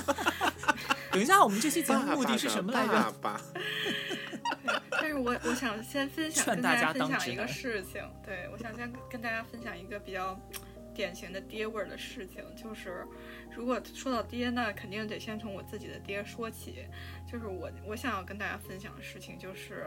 [1.12, 2.92] 等一下，我们这期节目目的是什么来着？
[2.92, 3.40] 爸爸，
[4.90, 8.02] 但是我我想先分享，跟大家家分享一个事情。
[8.24, 10.40] 对，我想先跟大家分享一个比较
[10.94, 13.06] 典型的爹味儿的事情，就是
[13.54, 16.86] 如果说到爹那，肯定得先从我自己的爹说起。
[17.30, 19.86] 就是我我想要跟大家分享的事情就是。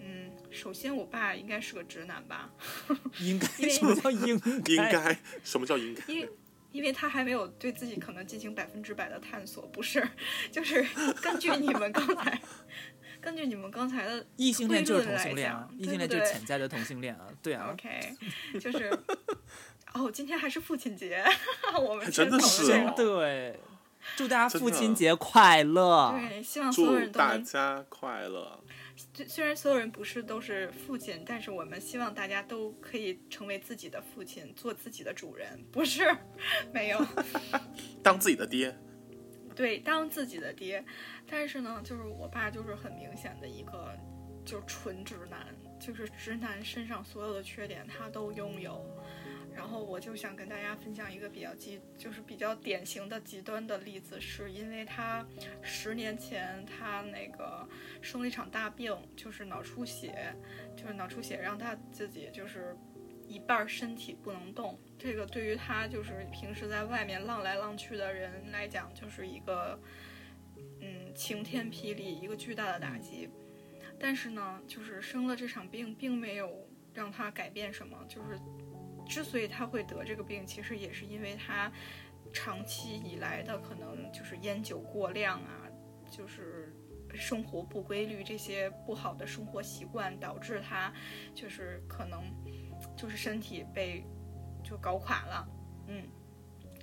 [0.00, 2.48] 嗯，首先我爸应该是个直男吧，
[3.20, 6.02] 应该因为什么叫应应该什么叫应该？
[6.06, 6.28] 因为
[6.70, 10.08] 因为他还没有对自己可能进行百分之百的探索，不是，
[10.52, 10.82] 就是
[11.20, 12.40] 根据你们刚才，
[13.20, 17.70] 根据你们刚才的异性恋就是同性恋啊，异性恋就是潜在的同性恋啊，对啊。
[17.72, 18.14] OK，
[18.60, 18.96] 就是
[19.94, 21.24] 哦，今天还是父亲节，
[21.80, 23.58] 我们真的是对，
[24.16, 26.14] 祝大家父亲节快乐！
[26.28, 27.28] 对，希望所有人都能。
[27.28, 28.60] 大家快乐。
[29.14, 36.04] 虽虽然所有人不是都是父亲，但是我们希望大家都可以成为自己的父亲，做自己的主人，不是
[36.72, 36.98] 没有。
[38.02, 38.76] 当自己的爹，
[39.54, 40.84] 对，当自己的爹。
[41.30, 43.96] 但是呢，就是我爸就是很明显的一个，
[44.44, 45.46] 就是纯直男，
[45.78, 48.84] 就是直男身上所有的缺点他都拥有。
[49.58, 55.26] 然后我就想跟大家分享一个比较极，就是比较典型的极端的例子，是因为他
[55.60, 57.68] 十年前他那个
[58.00, 60.32] 生了一场大病，就是脑出血，
[60.76, 62.76] 就是脑出血让他自己就是
[63.26, 69.76] 一半身体不能动，这个对于他就是平时在外面浪来浪去的人来讲，就是一个
[70.80, 73.28] 嗯晴天霹雳，一个巨大的打击。
[73.98, 77.98] 但是呢，就是生了这场病，并没有让他改变什么。
[78.08, 78.38] 就是
[79.08, 81.72] 之所以他会得这个病，其实也是因为他
[82.32, 85.66] 长期以来的可能就是烟酒过量啊，
[86.10, 86.72] 就是
[87.14, 90.92] 生活不规律这些不好的生活习惯，导致他
[91.34, 92.22] 就是可能
[92.96, 94.04] 就是身体被
[94.62, 95.48] 就搞垮了，
[95.88, 96.06] 嗯。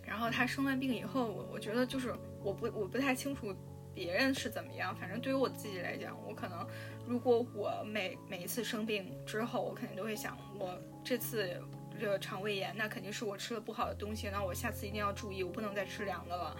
[0.04, 3.56] 然后他生完病以后，我我觉得就是我不我不太清楚
[3.92, 6.68] 别人是怎么样，反正对于我自己来讲，我可能
[7.08, 11.60] 如果我每每一次生病之后，我肯定都会想，我这次
[12.00, 16.56] 这个肠胃炎，那肯定是我吃了不好的东西，那我下次一定要注意，我不能再吃凉的了。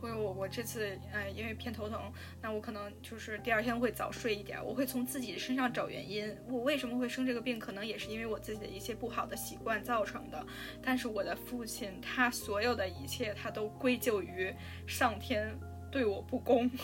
[0.00, 10.46] 或者我我这次呃因为偏头疼，那我可能就是第二天会早睡一点，我会从自己身上找原因，我为什么会生这个病，可能也是因为我自己的一些不好的习惯造成的。
[10.82, 14.54] 但是我的父亲他所有的一切，他都归咎于
[14.86, 15.52] 上天
[15.90, 16.70] 对我不公。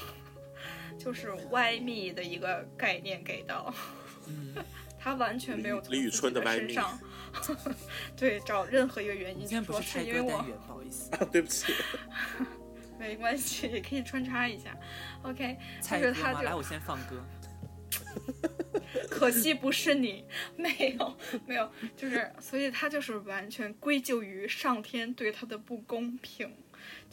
[0.97, 3.75] 就是歪密的一个概念给到，
[4.97, 6.97] 他完全没有从李宇春的身上，
[8.17, 11.73] 对找任何一个原因，说是因为我，不好意思，啊，对不起，
[12.99, 14.77] 没关系，也可以穿插一下。
[15.23, 15.57] OK？
[15.83, 17.23] 就是他就来，我先放歌。
[19.11, 20.25] 可惜不是你，
[20.57, 21.17] 没有
[21.47, 26.53] 没有，就是所以他就是完全归咎于上天对他的不公平，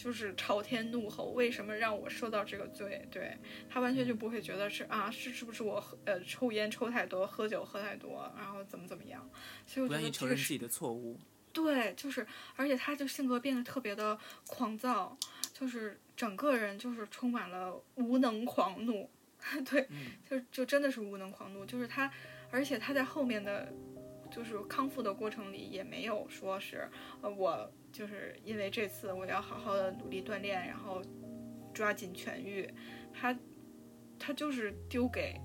[0.02, 3.08] 就是朝天怒吼，为什么让我受到这个罪？
[3.12, 3.38] 对
[3.70, 9.30] 他完全就不会觉得是啊，是是不是我喝呃抽烟抽太多，喝酒喝太多，然后怎么怎么样？
[9.68, 11.20] 所以我觉得这个是承认自己的错误。
[11.54, 15.16] 对，就是，而且他就性格变得特别的狂躁，
[15.54, 19.08] 就是整个人就是充满了无能狂怒，
[19.70, 19.88] 对，
[20.28, 22.12] 就就真的是无能狂怒，就是他，
[22.50, 23.72] 而且他在后面的，
[24.32, 26.90] 就是康复的过程里也没有说是，
[27.22, 31.02] 呃，我就是因为这次我要好好的努力锻炼，然后
[31.74, 32.68] 抓紧痊愈，
[33.14, 33.38] 他，
[34.18, 35.40] 他就是丢给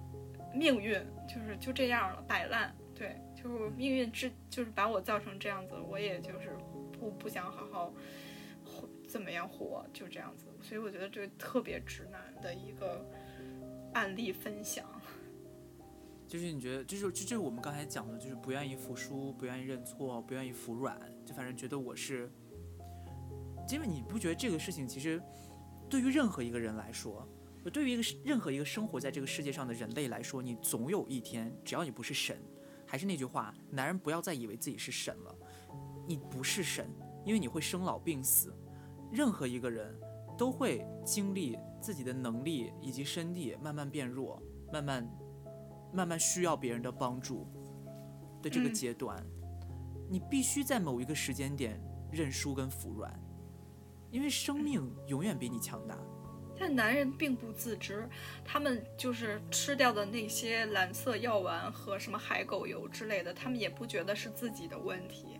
[0.54, 6.56] 命运，就是就这样了，摆烂，对，就是命运之，就是把我造成这样子，我也就是
[6.92, 7.92] 不不想好好
[8.64, 13.04] 活怎么样活，就这样子，所以我觉得这特别直男的一个
[13.92, 14.85] 案例分享。
[16.29, 22.31] 就是你觉得，就是这就是我们刚才讲的，就是不愿意服输，不愿意认错，不愿意服软，就反正觉得我是，
[23.71, 25.23] 因为你不觉得这个事情其实
[25.89, 27.27] 对于任何一个人来说，
[27.73, 32.37] 对于一个任何一个生活在这个世界上的人类来说，你总有一天，只要你不是神，
[32.85, 35.35] 还是那句话，男人不要再以为自己是神了，
[36.09, 36.89] 你不是神，
[37.25, 38.53] 因为你会生老病死，
[39.12, 39.97] 任何一个人
[40.37, 45.09] 都会经历自己的能力以及身体慢慢变弱，慢慢。
[45.96, 47.48] 慢慢需要别人的帮助
[48.42, 49.24] 的这个嗯阶段，
[50.11, 51.80] 你必须在某一个时间点
[52.12, 53.11] 认输跟服软，
[54.11, 55.96] 因为生命永远比你强大。
[56.59, 58.09] 但男人并不自知，
[58.44, 65.38] 他们就是吃掉的那些蓝色药丸和什么海狗油之类的，他们也不觉得是自己的问题，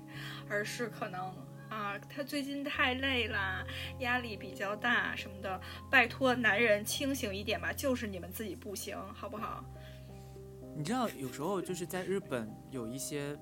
[0.49, 1.35] 而是可能
[1.71, 3.65] 啊，他最近太累啦，
[4.01, 5.59] 压力比较大什么的。
[5.91, 9.65] 拜托，男人清醒一点吧，就是你们自己不行，好不好？
[10.77, 13.35] 你知道，有时候就是在日本有一些，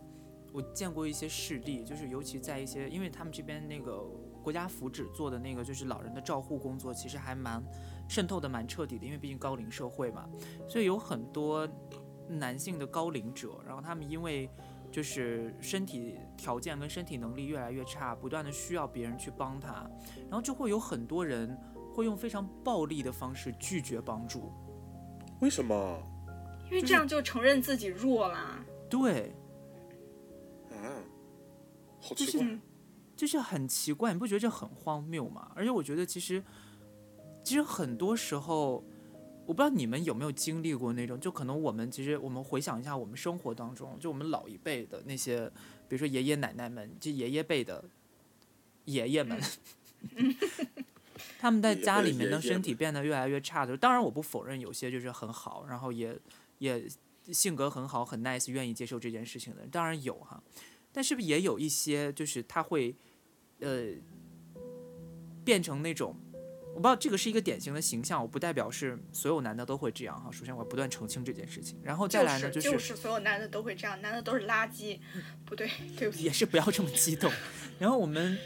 [0.53, 3.99] 我见过一些事例，就是尤其在一些，因为他们这边那个
[4.41, 7.61] 国家福祉做的那个就是老人的照护工作，其实还蛮
[8.09, 10.29] 渗透的蛮彻底的，因为毕竟高龄社会嘛，
[10.69, 11.69] 所以有很多
[12.29, 14.49] 男性的高龄者，然后他们因为
[14.93, 19.91] 就是身体条件跟身体能力越来越差，不断的需要别人去帮他，
[20.31, 21.59] 然后就会有很多人
[21.93, 24.53] 会用非常暴力的方式拒绝帮助。
[25.41, 26.01] 为什么？
[26.81, 28.65] 就是因为这样就承认自己弱啦。
[28.91, 29.33] 对，
[30.71, 30.99] 啊，
[32.01, 32.47] 好就是奇怪。
[32.47, 32.61] 嗯
[33.17, 35.53] 就是很奇怪，你不觉得这很荒谬吗？
[35.55, 36.43] 而且我觉得其实，
[37.45, 38.85] 其实很多时候，
[39.47, 45.49] 我不知道你们有没有经历过那种，就可能我们其实我们回想一下我们生活当中，就我们老一辈的那些，
[45.89, 47.85] 比如说爷爷奶奶们，就爷爷辈的
[48.87, 49.41] 爷爷们，
[51.39, 56.19] 他们在家里面的身体变得越来越差的时候，当然我不否认有些就是很好，然后也
[56.59, 56.87] 也
[57.33, 60.43] 性格很好、很 nice，愿意接受这件事情的人，当然有哈。
[60.93, 62.95] 但是不是也有一些就是他会，
[63.61, 63.89] 呃，
[65.45, 66.15] 变成那种，
[66.69, 70.31] 我不知道这个是一个典型的形象，我不代表是所有男的都会这样哈。
[70.31, 75.01] 首先我要不断澄清这件事情，然后再来呢就是就是所有男的都会这样，男的都是垃圾。
[75.45, 76.33] 不对，对不起也。
[76.33, 77.33] 是不要这么激动。
[77.81, 78.39] 然后我们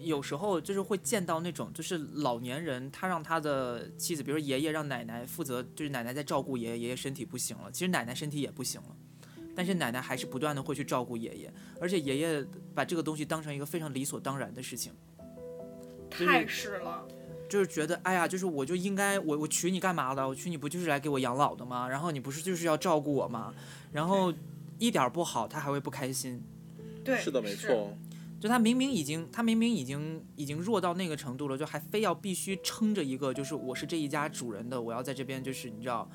[0.00, 8.96] 有时候就是会见到那种，就是老年人他让他的妻子，比如说爷爷让奶奶负责，就是奶奶在照顾爷爷，爷爷身体不行了，其实奶奶身体也不行了，
[9.54, 12.44] 但是奶奶还是不断的会去照顾爷爷，而且爷爷
[12.74, 14.92] 把这个东西当成一个非常理所当然的事情，
[16.10, 17.06] 太是了。
[17.48, 20.28] 就是觉得，哎呀，就是我就应该，我我娶你干嘛的？
[20.28, 21.88] 我娶你不就是来给我养老的吗？
[21.88, 23.52] 然后你不是就是要照顾我吗？
[23.90, 24.32] 然后
[24.78, 26.40] 一点不好，他还会不开心。
[27.04, 27.92] 对，是的，没错。
[28.40, 36.10] 就他明明已经，他明明已经已经弱到那个程度了，就还非要必须撑着一个，就是我是这一家主人的，我要在这边，就是你知道，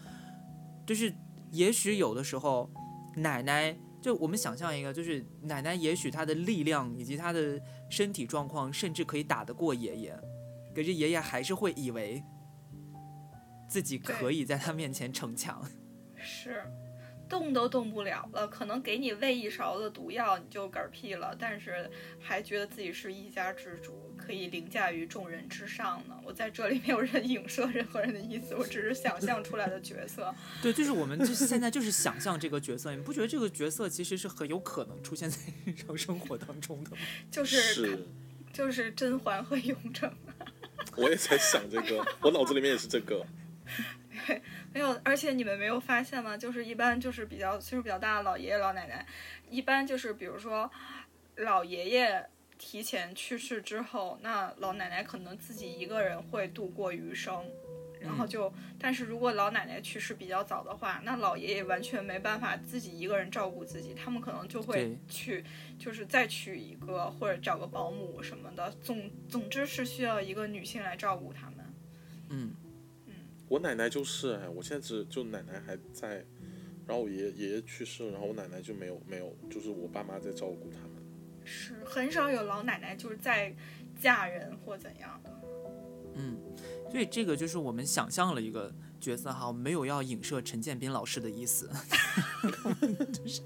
[0.87, 1.13] 就是
[1.51, 2.67] 也许有的时候，
[3.15, 7.61] 奶奶就我们想象一个，就是奶奶也许她的力量以及她的
[7.91, 10.19] 身体状况，甚至可以打得过爷爷。
[10.73, 12.23] 可是爷爷还是会以为
[13.69, 15.63] 自己可以在他面前逞强，
[16.15, 16.63] 是
[17.27, 26.15] 动都动不了了，可能给你喂一勺子毒药你就嗝屁了，但是还觉得自己是一家之主，可以凌驾于众人之上呢。
[26.23, 30.33] 我在这里没有人影射任何人的意思，我只是想象出来的角色。
[30.61, 36.97] 对，就是我们就是现在就是想象这个角色，你不觉得这个角色其实是很有可能出现在日常生活当中的吗？
[37.31, 38.05] 就是
[38.53, 40.11] 就是甄嬛和雍正。
[40.95, 43.25] 我也在想这个，我脑子里面也是这个。
[44.73, 46.37] 没有，而且你们没有发现吗？
[46.37, 49.05] 就是一般就是比较岁数比较大的老爷爷老奶奶，
[49.49, 50.71] 一般就是比如说
[51.37, 57.45] 老爷爷提前去世之后，那老奶奶可能自己一个人会度过余生。
[58.01, 65.43] 然后就，但是如果老奶奶去世比较早的话，那老爷爷完全没办法自己一个人照顾自己，他们可能就会去，
[65.79, 71.65] 就是再娶一个或者找个保姆什么的，总总之是需要一个女性来照顾他们。
[72.29, 72.64] 嗯嗯，
[73.47, 76.25] 我奶奶就是哎，我现在只就奶奶还在，
[76.87, 80.91] 然后我爷爷爷去世了，然后我奶奶就没有没有，就是我爸妈在照顾他们。
[81.43, 83.55] 是很少有老奶奶就是在
[83.99, 85.41] 嫁人或怎样的。
[86.15, 86.37] 嗯。
[86.91, 91.69] 所以这个就是我们想象了一个角色哈，没有要影射陈建斌老师的意思，
[93.11, 93.41] 就是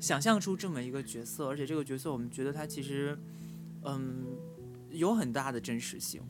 [0.00, 3.16] 想象出这么一个角色，而且这个角色我们觉得他其实，
[3.84, 4.26] 嗯，
[4.90, 6.20] 有很大的真实性，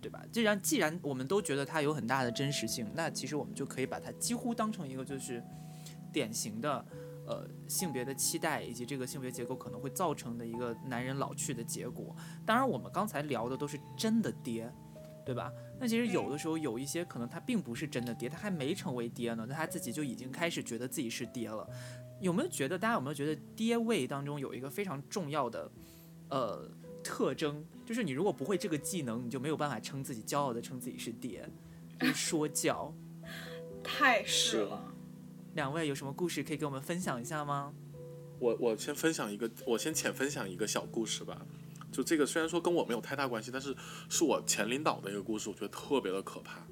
[0.00, 0.22] 对吧？
[0.30, 5.42] 既然既然我们都觉得它有很大的真实性，那其实我们就可以把它几乎当成一个就是
[6.12, 6.84] 典型的
[7.26, 12.14] 呃性别的期待以及这个性别结构可能会造成的一个男人老去的结果。
[12.46, 14.72] 当然，我们刚才聊的都是真的爹。
[15.28, 15.52] 对吧？
[15.78, 21.68] 那其实有的时候有一些可能他并不是真的爹，他还没成为爹呢，那他自己就已经开始觉得自己是爹了。
[22.18, 25.70] 有没有觉得大家有没有觉得爹位当中有一个非常重要的
[26.30, 26.66] 呃
[27.04, 31.48] 特征，就是你如果不会这个技能，你就没有办法称自己骄傲的称自己是爹，
[31.98, 32.92] 就是说教。
[33.82, 34.94] 太是了。
[35.54, 37.72] 两位有什么故事可以给我们分享一下吗？
[38.40, 41.46] 我我先分享一个，我先浅分享一个小故事吧。
[41.90, 43.74] 就这个虽然说跟我没有太大关系，但是
[44.10, 46.66] 是我前领导的一个故事，我觉得特别的可怕。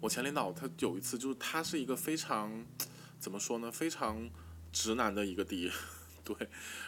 [0.00, 2.66] 我前领导他有一次就是他是一个非常
[3.20, 4.28] 怎么说呢，非常
[4.72, 5.70] 直男的一个爹。
[6.24, 6.36] 对，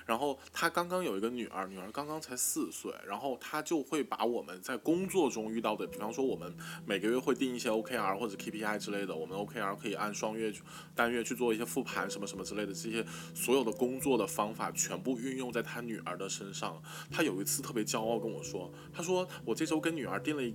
[0.06, 6.56] 然后他刚刚有一个女儿，女儿刚刚才四岁，然后他就会把我们在工作中遇到的，比方说我们
[6.86, 10.52] 每个月会定一些 OKR 或者 KPI 之类的，我们 OKR 可以按双月、
[10.94, 13.04] 单月去做一些复盘什么什么之类的，这些
[13.34, 16.80] 所有的工作的方法全部运用在他女儿的身上。
[17.10, 20.54] 他有一次特别骄傲跟我说，他说我这周跟女儿定了。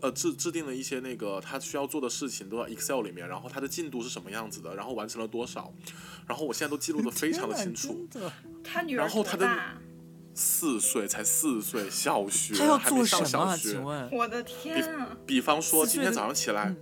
[0.00, 5.72] 呃，制制定了一些那个他需要做的事情都在 Excel 里面，然后他的进度是什么样子的，然后完成了多少，
[6.26, 8.08] 然后我现在都记录的非常的清楚。
[8.64, 9.48] 他女儿然后他的
[10.34, 13.72] 四岁才四岁，小学还没上小学。
[13.72, 15.16] 请问，我的天啊！
[15.26, 16.74] 比方说今天早上起来。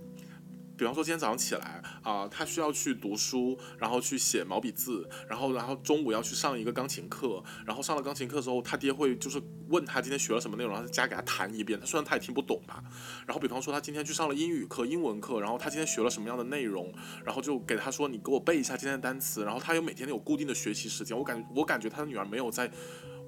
[0.77, 11.79] 比方说今天早上起来啊，他需要去读书，然后去写毛笔字，然后然后中午要去上一个钢琴课，然后上了钢琴课之后，他爹会就是问他今天学了什么内容，然后家给他弹一遍。
[11.79, 12.83] 他虽然他也听不懂吧，
[13.25, 21.17] 然后比方说他今天去上了英语课、英文课，然后他今天学了什么样的内容，然后就给他说你给我背一下今天的单词，然后他有每天有固定的学习时间。
[21.17, 22.69] 我感觉我感觉他的女儿没有在。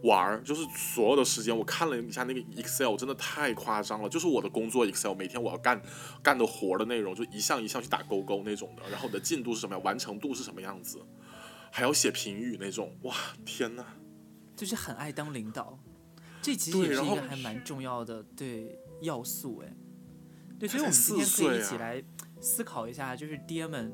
[0.03, 4.07] 玩儿就是所有的时间，我看了一下那个 Excel，真的太夸张了。
[4.07, 5.81] 就是我的工作 Excel，每天我要干
[6.21, 8.89] 干的活的内容，就一项一项去打勾勾那种的。
[8.89, 10.99] 然后你的进度是什么样，完成度是什么样子，
[11.71, 12.95] 还要写评语那种。
[13.01, 13.85] 哇，天呐，
[14.55, 15.79] 就是很爱当领导，
[16.41, 19.75] 这其实也是一个还蛮重要的对要素哎。
[20.59, 22.03] 对，所以我们今天可以一起来
[22.39, 23.91] 思考一下，就是爹们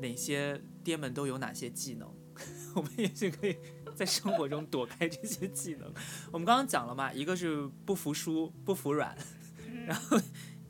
[0.00, 2.14] 哪些爹们都有哪些技能，
[2.76, 3.56] 我们也是可以。
[3.94, 5.92] 在生活中躲开这些技能，
[6.30, 9.16] 我们刚刚讲了嘛，一个是不服输、不服软，
[9.86, 10.20] 然后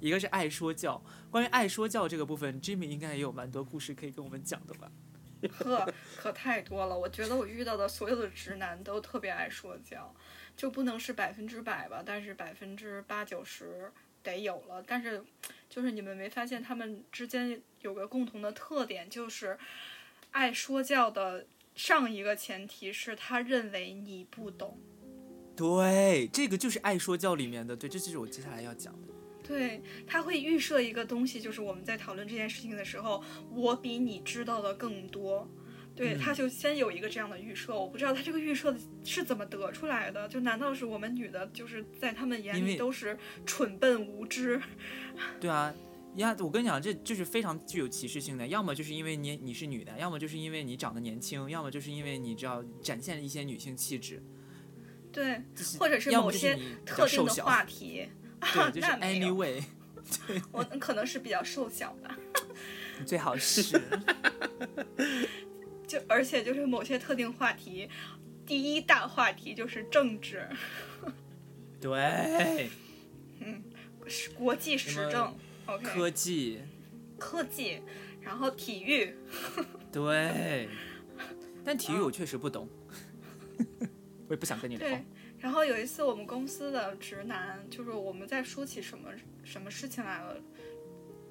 [0.00, 1.02] 一个是爱说教。
[1.30, 4.90] 关于爱说教这个部分，Jimmy 应该也有蛮多故事可以跟我们讲的吧？
[5.58, 6.98] 呵，可太多了。
[6.98, 10.14] 我觉得我遇到的所有的直男都特别爱说教，
[10.56, 13.90] 就不能是百分之百吧，但是百分之八九十
[14.22, 14.82] 得有了。
[14.86, 15.24] 但是
[15.68, 19.58] 就是你们没发现他们之间有个共同的特点，就是。
[20.32, 21.44] 爱说教的
[21.74, 24.78] 上一个前提是他认为你不懂。
[25.54, 29.08] 对，这个就是爱说教里面的，对，这就是我接下来要讲的。
[29.42, 35.50] 对，他会预设一个东西，就是我们在讨论这件事情的时候，我比你知道的更多。
[35.94, 40.26] 对，嗯他就先有一个这样的预设，我不知道他这个预设是怎么得出来的。
[40.26, 44.58] 就难道是我们女的，就是在他们眼里都是蠢笨无知？
[45.38, 45.74] 对啊，
[46.16, 54.22] 呀，我跟你讲，这就是非常具有歧视性的，要么就是因为你你是女的，要么就是因为你长得年轻，要么就是因为你知道展现一些女性气质，
[55.10, 55.42] 对，
[55.78, 57.64] 或者是某些特定的，话。
[57.64, 58.08] 题。
[58.52, 59.62] 对，就是那没有 anyway，
[60.50, 62.18] 我可能是比较瘦小吧。
[62.98, 63.80] 你最好是，
[65.86, 67.88] 就而且就是某些特定话题，
[68.44, 70.48] 第一大话题就是政治，
[71.80, 72.68] 对，
[74.08, 75.32] 是国际时政
[75.78, 76.60] 科技，
[77.18, 77.80] 科技，
[78.20, 79.14] 然后体育，
[79.92, 80.68] 对，
[81.64, 82.68] 但体育我确实不懂，
[84.28, 85.04] 我也不想跟你聊对。。
[85.38, 89.10] 然后有一次我们公司的直男，就是我们在说起什么
[89.42, 90.36] 什么事情来了。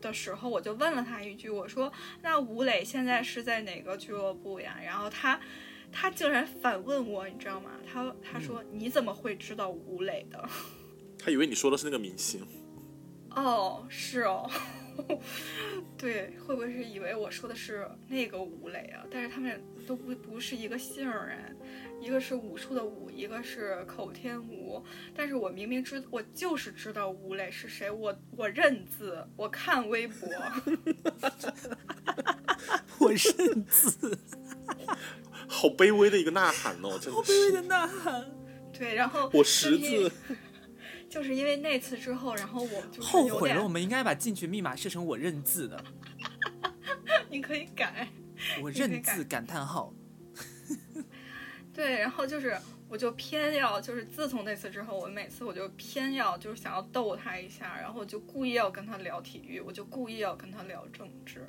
[0.01, 5.39] 的时候，我就问了他一句，我说：“那吴磊现在是在哪个俱乐部呀？”然后他，
[5.91, 7.69] 他竟然反问我，你知道吗？
[7.85, 10.43] 他他说：“你怎么会知道吴磊的？”
[11.23, 12.43] 他以为你说的是那个明星，
[13.35, 14.49] 哦，是哦，
[15.97, 19.03] 对，会不会是以为我说的是那个吴磊啊？
[19.09, 21.53] 但是他们都不不是一个姓儿哎，
[22.01, 24.83] 一个是武术的武，一个是口天吴。
[25.15, 30.29] 但是我明明知，我就是知道吴磊是谁，我我认字，我看微博，
[32.99, 34.17] 我认字，
[35.47, 37.51] 好卑微的一个呐喊哦，真的好卑微是。
[37.53, 38.25] 的呐喊，
[38.77, 40.11] 对，然后我识字，
[41.11, 43.61] 就是因为那次之后，然后我就后悔了。
[43.61, 45.83] 我们应该把进群密码设成我认字的，
[47.29, 48.07] 你可以改。
[48.63, 49.93] 我认字感叹号。
[51.73, 52.57] 对，然后就是，
[52.87, 61.45] 我就偏要，就是自从那次之后，我每次我就偏要，就是想要逗他一下，然后就故意要跟他聊体育，我就故意要跟他聊政治，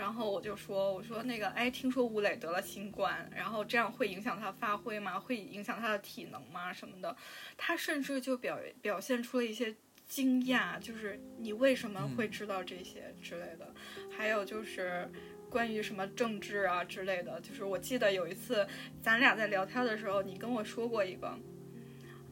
[0.00, 5.20] 然后我就说，我说那个，哎，听说吴磊得了新冠，然后这样会影响他发挥吗？
[5.20, 6.72] 会影响他的体能吗？
[6.72, 7.14] 什么的，
[7.58, 9.76] 他甚至就表表现出了一些
[10.06, 13.72] 惊讶，就是你为什么会知道这些之类的，
[14.16, 15.10] 还有就是。
[15.50, 18.64] 关于什么政治啊之类的，就是我记得有一次
[19.02, 21.36] 咱俩在聊天的时候，你跟我说过一个，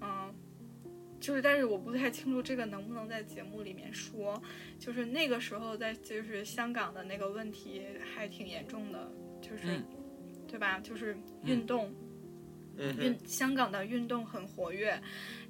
[0.00, 0.32] 嗯，
[1.20, 4.40] 就是但是我不太清楚这个能不能在节目里面说，
[4.78, 7.82] 就是那个时候在就是香港的那个问题
[8.14, 9.10] 还挺严重的，
[9.40, 9.84] 就是、嗯
[10.46, 10.80] 对吧？
[10.80, 11.14] 就是
[11.44, 11.92] 运动，
[12.78, 14.98] 嗯运香港的运动很活跃，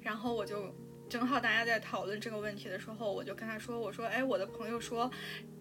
[0.01, 0.75] 然后我就
[1.09, 5.09] 正好大家在讨论这个问题的时候，我就跟他说，我说，哎，我的朋友说，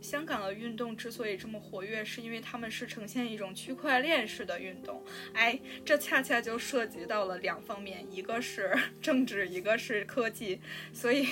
[0.01, 5.03] 香港的运动之所以这么活跃，是因为他们是呈现一种区块链式的运动。
[5.32, 10.61] 哎，这恰恰就涉及到了两方面，一个是 政治，一个是科技，
[10.92, 11.26] 所以。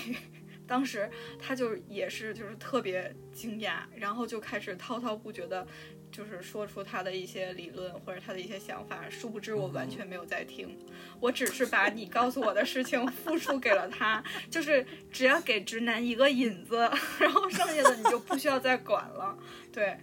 [0.69, 1.09] 当时
[1.39, 5.65] 他就也是就是特别惊讶，然后就开始滔滔不绝的，
[6.11, 9.09] 就是说出他的一些理论或者他的一些想法。
[9.11, 10.79] 殊不知我完全没有在听，
[11.21, 16.77] 我只是把你告诉我的事情复述给了他，就是只要给直男一个引子，
[17.19, 19.39] 然后剩下的你就不需要再管了。
[19.73, 19.99] 对，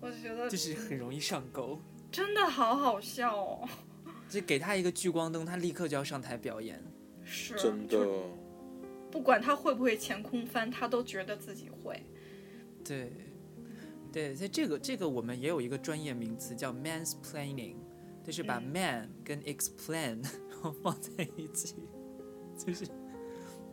[0.00, 1.80] 我就觉得就是很容易上钩。
[2.10, 3.68] 真的好好笑哦，
[4.28, 6.82] 就给他一个聚光灯，他立刻就要上台表演。
[7.24, 7.98] 是真的，
[9.10, 12.02] 不管他会不会前空翻，他都觉得自己会。
[12.84, 13.12] 对，
[14.12, 17.76] 对，所以这个这个我们也有一个专业名词叫 mansplaining，
[18.24, 20.22] 就是把嗯 man 跟 explain
[20.82, 21.76] 放在一起，
[22.58, 22.86] 就是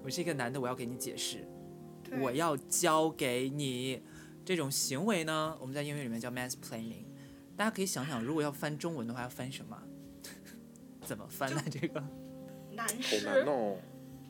[0.04, 1.48] 我是一个男的，我要给你解释，
[2.22, 4.02] 我要教给你
[4.46, 7.06] 这种行为呢，我们在英语里面叫 mansplaining。
[7.56, 9.82] 大家可以想想，如果要翻中文的话，要翻什么？
[11.02, 11.62] 怎么翻呢？
[11.72, 12.00] 这个
[12.72, 13.78] 男好难哦。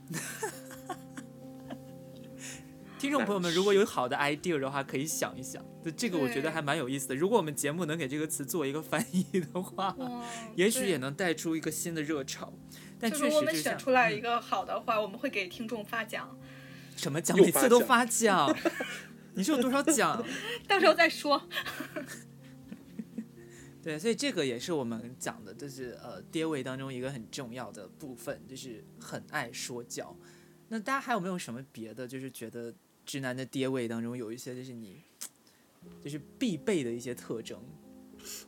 [3.00, 5.64] 听众朋友们，如果有好的 idea 的话，可以想一想。
[5.86, 7.16] 就这个，我觉得还蛮有意思的。
[7.16, 9.96] 如果我们节目能给这个词做一个翻译的话，
[10.56, 12.52] 也许也能带出一个新的热潮。
[13.00, 16.36] 但就确是我们选出来一个好的话，我们会给听众发奖，
[16.96, 18.72] 什么奖，每次都发奖发奖。
[19.36, 20.26] 你是有多少奖？
[20.68, 21.48] 到时候再说。
[23.84, 30.18] 对，所以这个也是我们讲的，就是呃，爹味当中一个很重要的部分，就是很爱说教。
[30.70, 32.74] 那大家还有没有什么别的，就是觉得
[33.08, 35.02] 直男的爹味当中有一些，就是你
[36.04, 37.58] 就是必备的一些特征？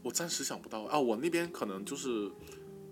[0.04, 2.30] 我暂时想不到啊，我那边可能就是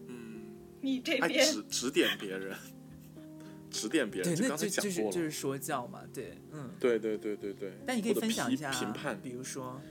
[0.07, 2.57] 嗯你这边指指点别人，
[3.69, 5.11] 指点别人对，人，那刚才就就是讲过。
[5.11, 6.71] 就是说教嘛，对，嗯。
[6.79, 7.73] 对对对对对。
[7.85, 9.81] 但你可以分享一下，评判比如说，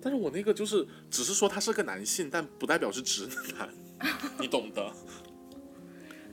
[0.00, 3.28] 但是我那个就是只是说他是个男性，但不代表是直
[3.58, 3.68] 男，
[4.40, 4.90] 你懂的。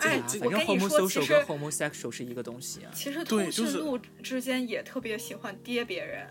[0.04, 2.92] 哎啊，反正跟你说，其 homosocial 实跟 homosexual 是一个东西啊。
[2.94, 6.28] 其实对就是通讯录之间也特别喜欢跌别人。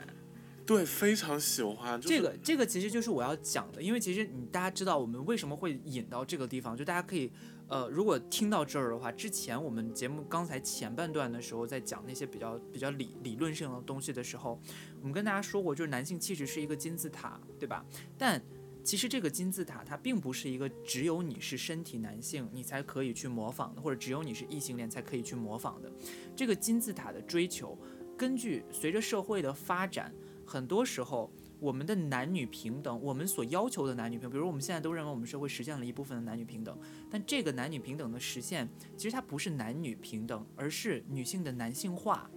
[0.64, 2.00] 对，非常喜欢。
[2.00, 7.30] 就是、这个这个其实就是我要讲的，因为其实你大家知道我们为什么会引到这个地方，就大家可以
[7.66, 14.60] 呃，如果听到这儿的话，之前我们节目刚才前半段的时候在讲那些比较比较理理论性的东西的时候，
[15.00, 17.84] 我们跟大家说过，就是男性气质是一个金字塔，对吧？
[18.16, 18.40] 但
[18.84, 25.90] 其实这个金字塔它并不是一个只有你是身体男性你才可以去模仿的，或者只有你是异性恋才可以去模仿的。
[26.34, 27.78] 这个金字塔的追求，
[28.16, 30.12] 根据随着社会的发展。
[30.44, 36.76] 很多时候，我们的男女平等，我们所要求的男女平等，比如我们现在都认为我们社会实现了一部分的男女平等，
[37.08, 42.28] 但这个男女平等的实现，其实它不是男女平等，而是女性的男性化，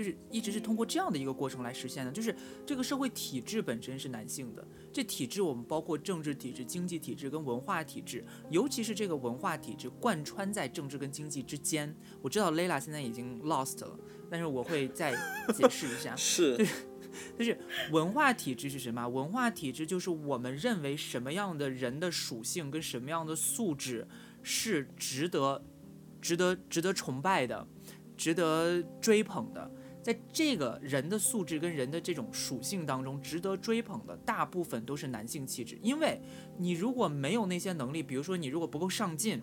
[0.00, 2.10] 就是一直是通过这样的一个过程来实现的。
[2.10, 2.34] 就是
[2.64, 11.94] 这个社会体制本身是男性的，这体制我们包括政治体制、经济体制跟文化体制，尤其是这个文化体制贯穿在政治跟经济之间。
[12.22, 13.98] 我知道 Layla 现在已经 lost 了。
[14.30, 15.12] 但是我会再
[15.52, 16.56] 解释一下， 是，
[17.36, 17.58] 就是
[17.90, 19.06] 文化体制是什么？
[19.06, 24.06] 文化体制就是我们认为什么样的人的属性跟什么样的素质
[24.42, 25.60] 是值得、
[26.22, 27.66] 值得、值得崇拜的，
[28.16, 29.68] 值得追捧的。
[30.02, 35.78] 在这个人的素质跟人的这种属性当中，值得追捧的大部分都是男性气质。
[35.82, 36.20] 因为
[36.58, 39.42] 你如果没有那些能力，比如说你如果不够上进，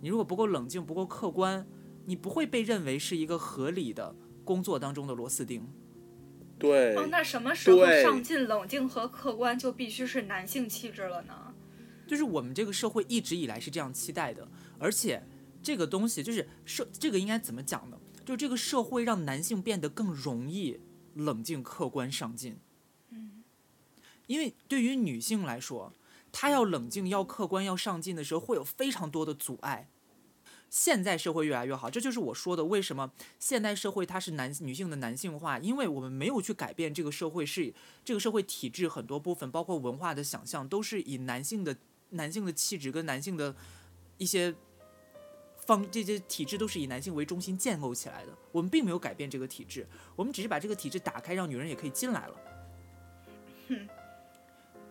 [0.00, 1.66] 你如果不够冷静、不够客观。
[2.04, 4.12] 你不会被认为是一个合理的
[4.44, 5.64] 工作当中的螺丝钉。
[6.58, 6.96] 对。
[6.96, 11.54] 哦，那什么时候上进、冷静和客观就必须是男性气质了呢？
[12.04, 14.48] 就是我们这个社会一直以来是这样期待的，
[14.80, 15.24] 而且
[15.62, 17.96] 这个东西就是社，这个应该怎么讲呢？
[18.24, 20.80] 就这个社会让男性变得更容易
[21.14, 22.58] 冷静、客观、上进。
[23.10, 23.42] 嗯。
[24.26, 25.92] 因为对于女性来说，
[26.30, 29.88] 她要冷静、要客观、要上进的时候，会有非常多的阻碍。
[30.70, 41.76] 现在社会越来越好，这就是我说的为什么现代社会它是男女性的男性化，因为我们没有去改变这个社会是这个社会体制很多部分，包括文化的想象，都是以男性的
[42.10, 43.54] 男性的气质跟男性的
[44.16, 44.54] 一些
[45.72, 48.32] 方这些体制都是以男性为中心建构起来的。
[48.50, 52.36] 我们并没有改变这个体制，我们只是把这个体制打开，让女人也可以进来了。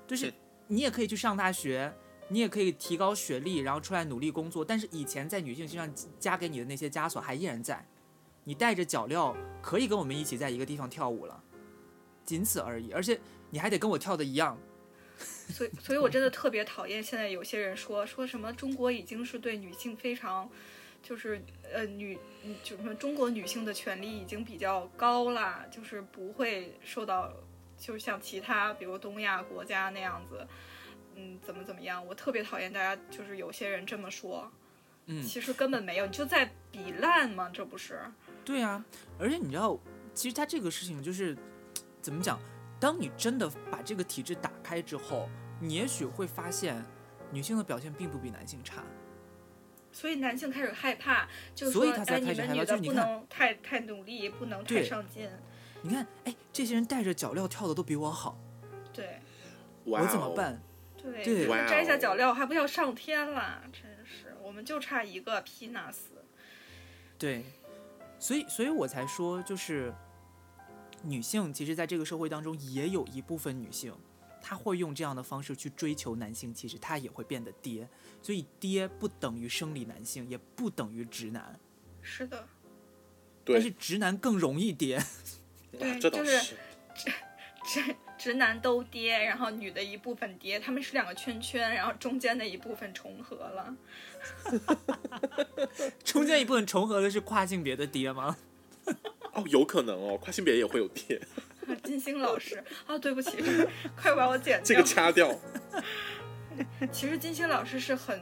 [0.07, 0.33] 就是
[0.67, 1.93] 你也可以去上大学。
[2.27, 7.85] 你也可以提高学历，然后出来努力工作，但是以前在女性身上加给你的那些枷锁还依然在。
[8.45, 11.43] 你带着脚镣可以跟我们一起在一个地方跳舞了，
[12.23, 12.93] 仅此而已。
[12.93, 13.19] 而且
[13.49, 14.57] 你还得跟我跳的一样。
[15.53, 20.49] 所以，所以我真的特别讨厌现在有些人说说什么中国已经是对女性非常，
[21.03, 21.41] 就是
[21.71, 22.17] 呃女，
[22.63, 27.31] 就什么中国女性的权利已经比较高啦，就是不会受到，
[27.77, 30.47] 就像其他比如东亚国家那样子。
[31.13, 32.03] 嗯，怎么怎么样？
[32.07, 34.49] 我特别讨厌大家，就是有些人这么说，
[35.07, 37.51] 嗯，其实根本没有，你就在比烂嘛？
[37.53, 37.99] 这不是？
[38.45, 38.83] 对啊，
[39.19, 39.77] 而且你知道，
[40.13, 41.37] 其实他这个事情就是
[42.01, 42.39] 怎么讲？
[42.81, 45.29] 当你真的把这个体制打开之后，
[45.59, 46.83] 你也许会发现，
[47.31, 48.83] 女性的表现并不比男性差。
[49.91, 55.29] 所以男性开始害怕，就是说，哎，你们女的不能太太努力，不能太上进。
[55.83, 58.39] 你看，哎，这些人带着脚镣跳的都比我好，
[58.91, 59.19] 对，
[59.83, 60.59] 我怎么办？
[60.97, 66.25] 对，他们摘下脚镣还不要上天了，真是，我们就差一个皮纳斯。
[67.19, 67.45] 对，
[68.17, 69.93] 所以，所以我才说，就是
[71.03, 73.93] 女性其实在这个社会当中也有一部分女性，
[74.41, 77.87] 她会用这样的方式去追求男性其实，她也会变得爹。
[78.21, 81.59] 所以，爹不等于生理男性，也不等于直男。
[82.01, 82.47] 是的。
[83.43, 83.55] 对。
[83.55, 85.03] 但是直男更容易爹。
[85.71, 86.55] 对，就是
[86.95, 87.11] 直
[87.65, 87.95] 直。
[88.21, 93.75] 直男都爹，然后女的一部分爹，他们是两个圈圈，然后中间的一部分重合了。
[96.05, 98.37] 中间一部分重合的是跨性别的爹吗？
[99.33, 101.19] 哦，有可能哦，跨性别也会有电。
[101.83, 103.37] 金星老师啊，对不起，
[103.95, 104.63] 快把我剪掉。
[104.63, 105.33] 这个掐掉。
[106.91, 108.21] 其实金星老师是很，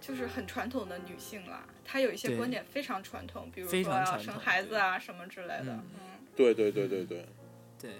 [0.00, 5.64] 就是很传统的女性啦，她有一些观点非常传统，比如说要生孩子啊什么之类的。
[5.66, 5.82] 嗯，
[6.34, 7.26] 对对对对对。
[7.78, 7.90] 对。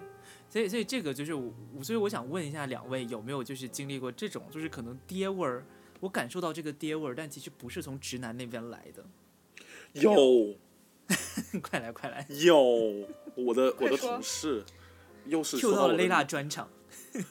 [0.48, 5.64] 所以，所以这个就是我，所以我想问一下两位有没有就是经历过这种，就是可能爹味儿，
[6.00, 9.04] 我感受到这个爹味儿，但其实不是从直男那边来的。
[9.92, 10.56] 有，
[11.62, 12.26] 快 来快来！
[12.28, 12.58] 有，
[13.34, 14.64] 我的我的同事
[15.26, 16.68] 又是抽到了雷拉专场。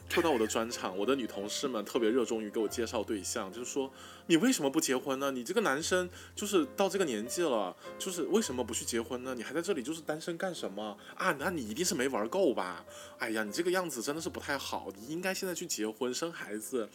[0.09, 3.89] Q 到我的专场，我的女同事们特别热衷于给我介绍对象，就是说
[4.27, 5.32] 你为什么不结婚呢？
[5.32, 9.34] 你这个男生就是到这个年纪了，就是为什么不去结婚呢？
[9.36, 11.32] 你还在这里就是单身干什么啊？
[11.39, 12.84] 那你一定是没玩够吧？
[13.19, 16.89] 哎呀，你这个样子真的是不太好，你应该现在去结婚生孩子。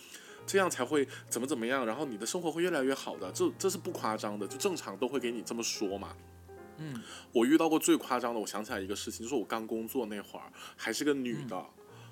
[0.46, 6.14] 这样才会怎么怎么样，然后你的生活会越来越好的，这这是不夸张的，就正常都会给你这么说嘛。
[6.78, 7.00] 嗯，
[7.32, 11.64] 我遇到过最夸张的，我想起来一个事情，就是我刚工作那会儿，还是个女的，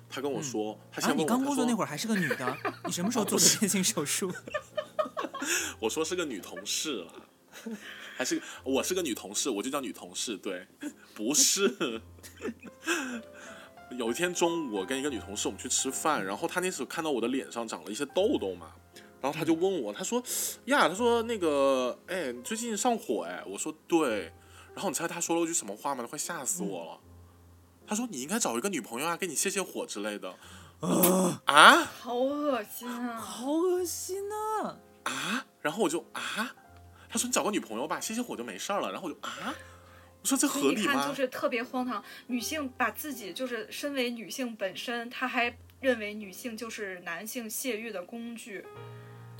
[0.09, 4.31] 她跟我说，她先问我，你刚工作那会儿，还是个女的，你什么时候 做的变性手术？
[5.79, 7.13] 我说是个女同事了，
[8.15, 10.65] 还是我是个女同事，我就叫女同事，对，
[11.13, 12.01] 不是。
[13.97, 18.71] 有一天中午，我跟一个女同事我们去吃饭，然后她那时候看到我的脸上长了一些痘痘嘛，
[19.21, 20.23] 然后她就问我，她说
[20.65, 24.33] 呀，她说那个，哎，最近上火哎，我说对，
[24.73, 26.05] 然后你猜他说了句什么话吗？
[26.09, 26.99] 快吓死我了，
[27.87, 30.35] 他说你应该找一个女朋友啊，给你泄泄火之类的，
[31.45, 36.55] 啊，好恶心啊，好恶心啊，啊，然后我就啊，
[37.09, 39.53] 他说你找个女朋友吧，泄泄火就没事儿了，然后我就啊。
[40.21, 41.05] 我说这合理吗？
[41.05, 42.01] 就是特别荒唐。
[42.27, 48.65] 女性把自己就是身为女性本身，她还认为女性就是男性泄欲的工具。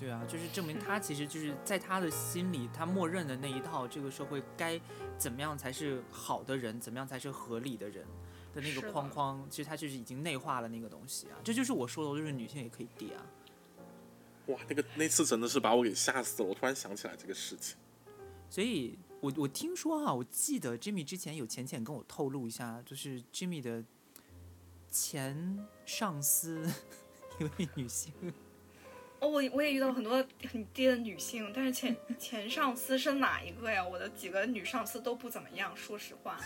[0.03, 4.79] 对啊，就是证明他其实就是在他的心里，他默认的那一套这个社会该
[5.17, 8.05] 怎么样才是好的人，怎么样才是合理的人
[8.53, 11.39] 的那个框框，其实他就是已经内化了那个东西啊。
[11.43, 13.25] 这就是我说的，就是女性也可以跌啊。
[14.47, 16.49] 哇，那个那次真的是把我给吓死了。
[16.49, 17.77] 我突然想起来这个事情，
[18.49, 18.97] 所以。
[19.23, 23.81] 我我听说啊，我记得 Jimmy 之前有浅浅跟我透露一下，就是 Jimmy 的
[24.91, 26.69] 前上司
[27.39, 28.11] 一位女性。
[29.23, 30.21] 哦，我我也遇到很多
[30.51, 33.81] 很低的女性，但是前前上司是哪一个呀？
[33.81, 36.37] 我的几个女上司都不怎么样，说实话。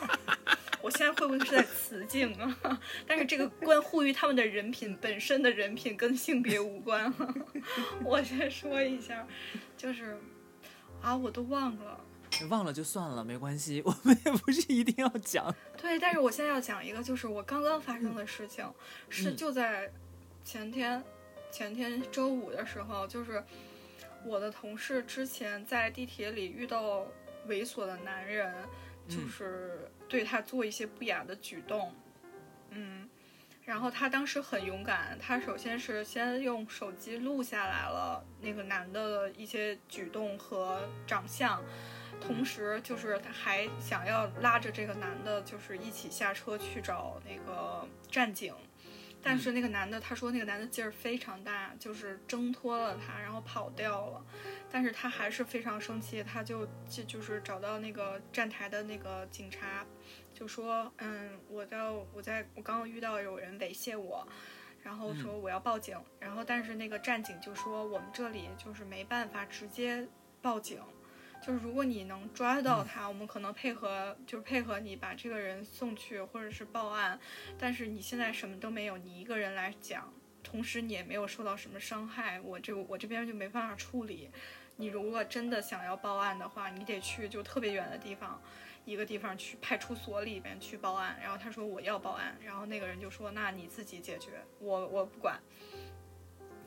[0.82, 2.80] 我现在会不会是在雌竞啊？
[3.08, 7.10] 但是这个关乎于他们的人品本身的人品，跟性别无关。
[8.04, 9.26] 我先说一下，
[9.76, 10.20] 就是。
[11.00, 11.98] 啊，我都忘了，
[12.48, 15.52] 忘了就算了，没关系，我们也不是一定要讲。
[15.76, 18.64] 对，但是我现在要讲一个，就是我刚刚发生的事情，
[19.08, 19.90] 是就在
[20.44, 21.02] 前天，
[21.52, 23.44] 前天周五的时候，就是
[24.24, 27.06] 我的同事之前在地铁里遇到
[27.46, 28.52] 猥琐的男人，
[29.06, 31.94] 就是对他做一些不雅的举动，
[32.70, 33.08] 嗯。
[33.64, 41.62] 然后他当时很勇敢，他首先是先用手机录下来了那个男的一些举动和长相，
[42.20, 48.52] 同时就是他还想要拉着这个男的，就是一起下车去找那个站警，
[49.22, 54.24] 但是那个男的他说那个男的劲儿非常大，就是挣脱了他，然后跑掉了，
[54.70, 59.86] 但是他还是非常生气，他就就就是找到那个站台的那个警察。
[60.34, 64.26] 就说，嗯，我到我在我刚刚遇到有人猥亵我，
[64.82, 70.08] 然后说我要报警，然后但是那个站警就说我们这里就是没办法直接
[70.40, 70.80] 报警，
[71.42, 77.18] 就是如果你能抓到他，我们可能配合就是配合你把这个人送去或者是报案，
[77.58, 80.12] 但是你现在什么都没有，你一个人来讲，
[80.44, 84.30] 同时你也没有受到什么伤害，我这我这边就没办法处理。
[84.76, 88.40] 你如果真的想要报案的话，你得去就特别远的地方。
[88.84, 95.40] 一个地方去派出所里边去报案，然后他说我要报案，然后那个人就说那你自己解决，我我不管。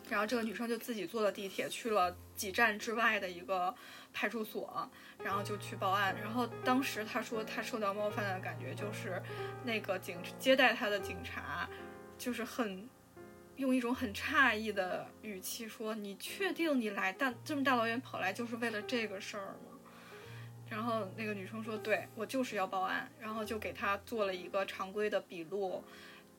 [0.10, 3.74] 然后这个女生就自己坐了地铁去了几站之外的一个
[4.14, 4.90] 派出所，
[5.24, 6.16] 然后就去报案。
[6.22, 9.22] 然后当时她说她受到冒犯的感觉就是
[9.64, 11.68] 那个警接待她的警察
[12.18, 12.88] 就是很
[13.56, 19.80] 用一种很诧异的语气说你确定你来大这么大老远跑来就是为了这个事儿吗？
[20.68, 25.84] 然后那个女生说：“对我就是要报案。”然后就给她做了一个常规的笔录。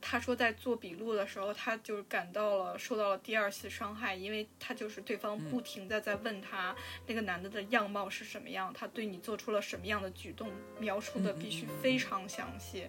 [0.01, 6.75] 他说在做笔录的时候，他就感到了受到了第二次伤害，因为他就是对方不停的在问他
[7.07, 12.89] 那个男的的样貌是什么样，他对你做出了什么样的举动，描述的必须非常详细。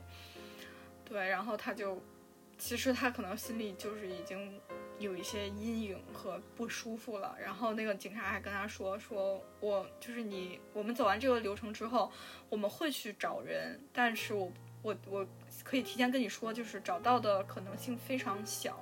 [1.06, 2.02] 对，然后他就，
[2.58, 4.60] 其实他可能心里就是已经。
[5.00, 12.12] 有一些阴影和不舒服了，然后那个警察还跟他说：“说我就是你，我们走完这个流程之后，
[12.50, 14.52] 我们会去找人，但是我
[14.82, 15.28] 我我
[15.68, 18.82] 可以提前跟你说，就是找到的可能性非常小。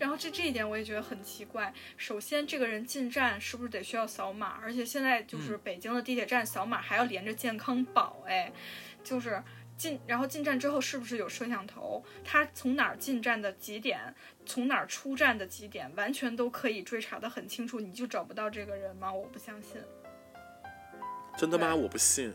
[0.00, 1.72] 然后这这一点我也觉得很奇怪。
[1.96, 4.58] 首先，这个人进站是不是得需要扫码？
[4.60, 8.50] 而且现在就是北京的地铁站扫码还要连着健康宝，哎，
[9.04, 9.40] 就是。”
[9.76, 12.00] 进，然后进站之后是不是有摄像头？
[12.22, 14.14] 他从哪儿进站的几点，
[14.46, 17.80] 从哪儿出站的几点，完全都可以追查的很清楚。
[17.80, 19.12] 你就找不到这个人吗？
[19.12, 19.82] 我不相信。
[21.36, 21.74] 真的吗？
[21.74, 22.32] 我不信。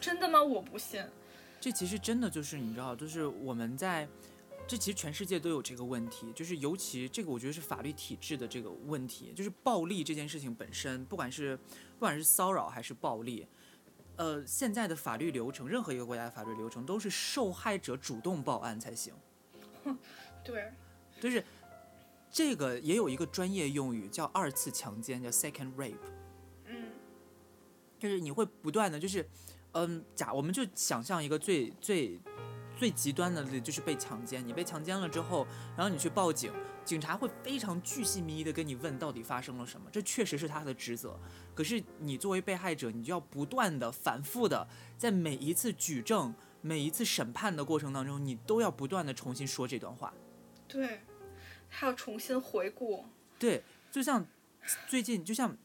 [0.00, 0.40] 真的吗？
[0.40, 1.04] 我不信。
[1.60, 4.08] 这其实真的就是你知道，就是我们在
[4.66, 13.46] 这其实全世界都有这个问题，就是尤其这个我觉得是法律体制的这个问题，就是暴力这件事情本身，不管是不管是骚扰还是暴力，
[14.16, 19.14] 呃，现在的法律流程，任何一个国家的法律流程都是受害者主动报案才行。
[20.44, 20.70] 对，
[21.20, 21.42] 就是
[22.30, 25.96] 这个也有一个专业用语叫二次强奸，叫 second rape。
[26.66, 26.90] 嗯
[27.98, 29.28] 就是你会不断的就是，
[29.86, 32.20] 嗯，假我们就想象一个最最
[32.76, 34.46] 最极端的例子，就是被强奸。
[34.46, 36.52] 你被强奸了之后，然后你去报警，
[36.84, 41.18] 警察会非常巨细靡遗的跟你问到底发生了什么，这确实是他的职责。
[41.54, 50.14] 可是你作为被害者，你就要不断的、反复的，在每一次举证、每一次审判的过程当中，你都要不断的重新说这段话。
[50.68, 51.00] 对，
[51.68, 53.06] 还要重新回顾。
[53.38, 54.26] 对，就像
[54.86, 55.56] 最近，就像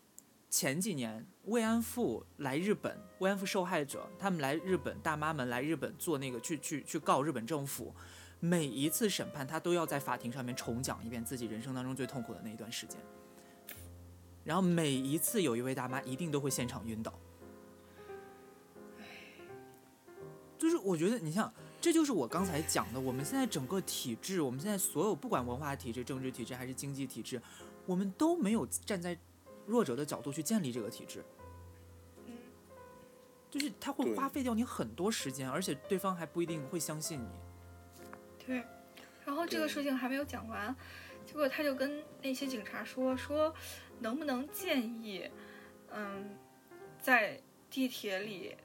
[0.50, 7.94] 前几年慰安妇来日本，慰安妇受害者他们来日本，大妈们来日本做那个去去去告日本政府，
[8.40, 12.98] 每一次审判他都要在法庭上面重讲一遍自己人生当中最痛苦的那一段时间，
[14.44, 17.14] 然后每一次有一位大妈一定都会现场晕倒，
[20.58, 21.54] 就是我觉得你像。
[21.82, 27.42] 这就是我刚才讲的，我们现在整个体制，我们现在所有不管文化体制、政治体制还是经济体制，
[27.86, 29.20] 我们都没有站在
[29.66, 31.22] 弱者的角度去建立这个体制。
[33.54, 37.28] 嗯，就是他会花费掉你很多时间，而且对方还不一定会相信你。
[38.46, 38.64] 对。
[39.26, 40.76] 然后这个事情还没有讲完，
[41.26, 43.54] 结果他就跟那些警察说说，
[44.00, 45.30] 能不能建议，
[45.92, 46.38] 嗯，
[47.00, 47.40] 在
[47.70, 48.56] 地铁里。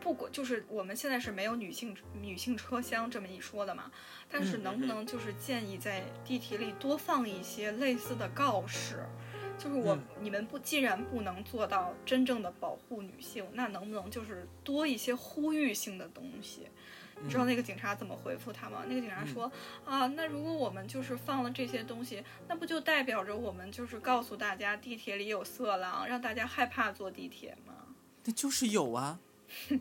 [0.00, 3.90] 不管就是我们现在是没有女性女性车厢这么一说的嘛，
[4.30, 9.06] 但是嗯能不能就是建议在地铁里多放一些类似的告示，
[9.58, 16.68] 就是我、嗯你们不既然不能做到真正的保护女性，那能不能就是多一些呼吁性的东西？
[17.22, 18.84] 你知道那个警察怎么回复他吗？
[18.88, 19.50] 那个警察说、
[19.84, 27.74] 啊，那如果我们就是放了这些东西，那不就代表着我们就是告诉大家地铁里有色狼，让大家害怕坐地铁吗？
[28.24, 29.20] 那就是有啊，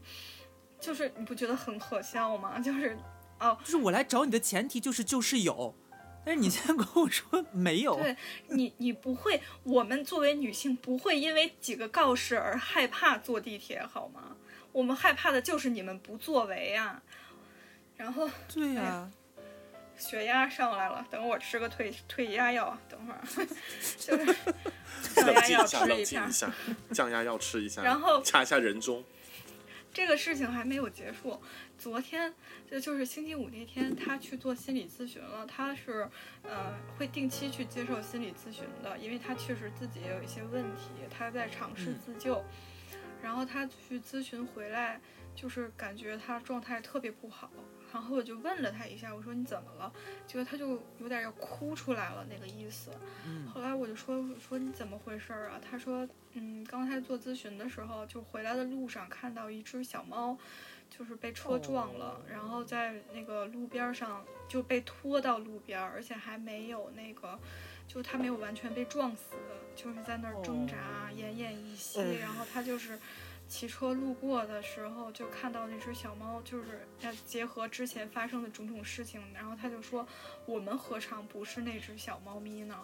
[0.80, 2.60] 就是你不觉得很可笑吗？
[2.60, 2.96] 就是
[3.40, 5.74] 哦就是我来找你的前提就是就是有，
[6.26, 8.16] 但是你现在跟我说 没有，对
[8.48, 14.36] 你，你不会，我们作为女性不会因为几个告示而害怕坐地铁，好吗？
[14.72, 17.02] 我们害怕的就是你们不作为啊。
[17.96, 19.12] 然后对呀、哎
[19.96, 23.22] 血压上来了，等我吃个退退压药，等会儿
[23.96, 24.36] 就是
[25.14, 26.32] 降压药静一下，冷吃一。
[26.32, 26.54] 下，
[26.92, 29.04] 降压药吃一下，然后掐一下人中。
[29.94, 31.40] 这个事情还没有结束。
[31.78, 32.34] 昨天
[32.70, 35.46] 就就是星期五那天，他去做心理咨询了。
[35.46, 36.10] 他是
[36.42, 42.44] 呃会定期去接受心理咨询的，因为他确实自己也有一些问题，他在尝试嗯自救。
[43.22, 45.00] 然后他去咨询回来，
[45.36, 47.50] 就是感觉他状态特别不好。
[47.94, 49.94] 然后我就问了他一下，我说你怎么了？
[50.26, 52.90] 结果他就有点要哭出来了那个意思。
[53.26, 55.62] 嗯后来我就说我说你怎么回事儿啊？
[55.62, 60.36] 他说嗯，刚才做咨询的时候，就回来的路上看到一只小猫，
[60.90, 67.40] 就是被车撞了，然后在那个路边儿上就被拖到路边儿，而且还没有那个，
[67.88, 69.36] 就它没有完全被撞死，
[69.76, 72.02] 就是在那儿挣扎，奄奄一息。
[72.02, 72.98] 哎然后他就是
[73.54, 80.08] 骑车路过的时候，就看到那只小猫，就是要结合之前发生的种种事情，然后他就说，
[80.48, 82.76] 我们何尝不是那只小猫咪呢？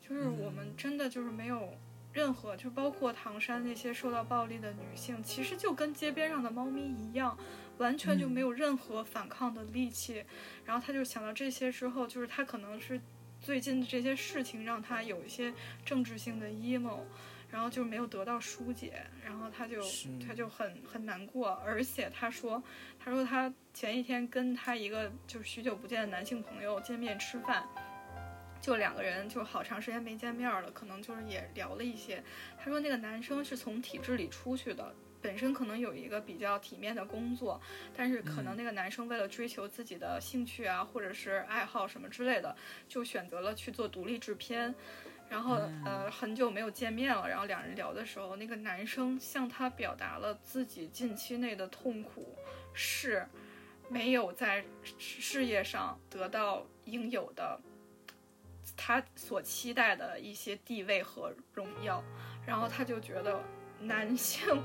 [0.00, 1.78] 就是我们真的就是没有
[2.12, 7.38] 任何，就包括唐山那些受到暴力的女性，其实就跟街边上的猫咪一样，
[7.78, 10.24] 完全就没有任何反抗的力气。
[10.64, 13.00] 然后他就想到这些之后，就是他可能是
[13.40, 15.54] 最近的这些事情让他有一些
[15.84, 16.98] 政治性的 emo。
[17.50, 22.62] 然后就没有得到疏解，然后他就是他就很很难过，而且他说，
[22.98, 27.66] 他说他前一天跟他一个就是许久不见的男性朋友见面吃饭，
[28.60, 32.22] 就两个人就好长时间没见面了，可能就是也聊了一些。
[32.56, 37.60] 他说那个男生是从体制里出去的，本身可能有一个比较体面的工作，
[37.96, 44.74] 但是可能那个男生为了追求自己的兴趣啊，或者是爱好什么之类的，就选择了去做独立制片。
[45.30, 45.54] 然后
[45.84, 52.36] 呃很久没有见面了，然后两人聊的时候，那个男生向她表达了自己近期内的痛苦
[52.74, 53.24] 是
[53.88, 54.64] 没有在
[54.98, 57.60] 事业上得到应有的
[58.76, 62.02] 他所期待的一些地位和荣耀，
[62.46, 63.40] 然后他就觉得
[63.80, 64.62] 男性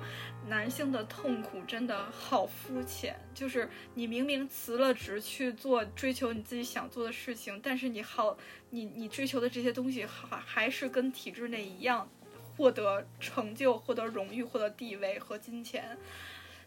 [0.47, 8.37] 男性的痛苦真的好肤浅，就是你明明辞了职去做追求你自己想做的事情，但是你好，
[8.69, 12.09] 你你追求的这些东西还还是跟体制内一样，
[12.57, 15.97] 获得成就、获得荣誉、获得地位和金钱，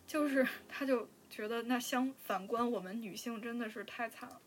[0.07, 4.41] 就是他就觉得那相反观我们女性真的是太惨了。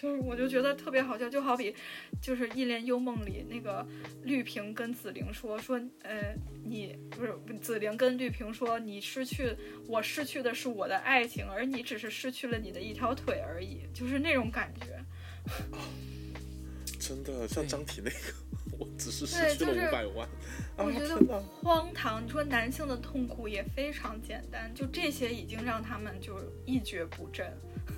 [0.00, 1.74] 就是我就觉得特别好笑，就好比
[2.22, 3.84] 就是《一帘幽梦》里那个
[4.22, 6.32] 绿萍跟紫菱说说，呃，
[6.64, 9.56] 你不是紫菱跟绿萍说，你失去
[9.88, 15.04] 我失去的是我的爱情，而你只是失去了你的一条腿而已，就是那种感觉。
[17.00, 18.16] 真的像张体那个，
[18.78, 20.28] 我只是对失去了就是五百万。
[20.76, 21.16] 我觉得
[21.62, 22.24] 荒唐。
[22.24, 27.50] 你说男性的痛苦也非常简单，就这些已经让他们就一蹶不振。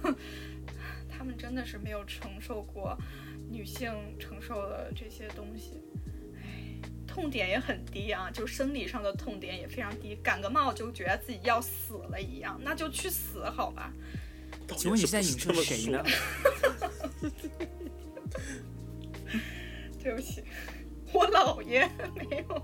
[1.21, 2.97] 他们真的是没有承受过
[3.51, 5.83] 女性承受的这些东西，
[6.35, 13.93] 唉，痛点也很低啊，就生理上的痛点也非常低，感个冒就觉得自己要死了一样，那就去死好吧。
[14.79, 16.03] 请问你现在影射谁呢
[17.21, 17.31] 说？
[20.03, 20.43] 对不起，
[21.12, 22.62] 我姥爷没有，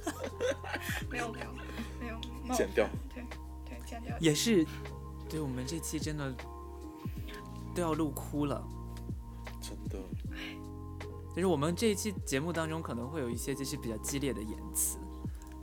[1.12, 1.52] 没有没有
[2.00, 3.22] 没有冒剪掉，对
[3.66, 4.16] 对，剪掉。
[4.20, 4.64] 也是，
[5.28, 6.34] 对我们这期真的
[7.78, 8.60] 都要录哭了。
[9.60, 9.98] 真的，
[11.32, 14.98] 就是我们这一期节目当中可能会有一些就是比较激烈的言辞，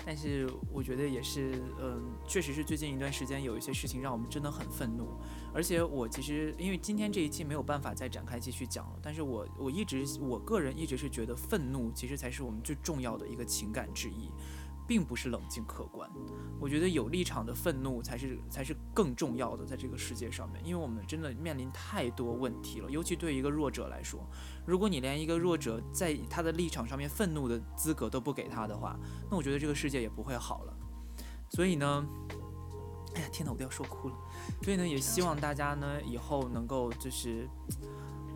[0.05, 5.09] 但是我觉得也是，嗯，确实是最近一段时间有一些事情让我们真的很愤怒，
[5.53, 14.31] 而且我其实因为今天这一期没有办法再展开继续讲了，但是我我一直我个人一直是觉得愤怒其实才是我们最重要的一个情感之一。
[14.87, 16.09] 并不是冷静客观，
[16.59, 24.23] 我觉得有立场的愤怒才是才是更重要的，在这个世界上面，因为我们真的面临太多问题了，尤其对一个弱者来说，
[24.65, 28.95] 如果你连一个弱者在他的立场上面愤怒的资格都不给他的话，
[29.29, 30.73] 那我觉得这个世界也不会好了。
[31.49, 32.05] 所以呢，
[33.15, 34.15] 哎呀，天哪，我都要说哭了。
[34.61, 37.49] 所以呢，也希望大家呢以后能够就是，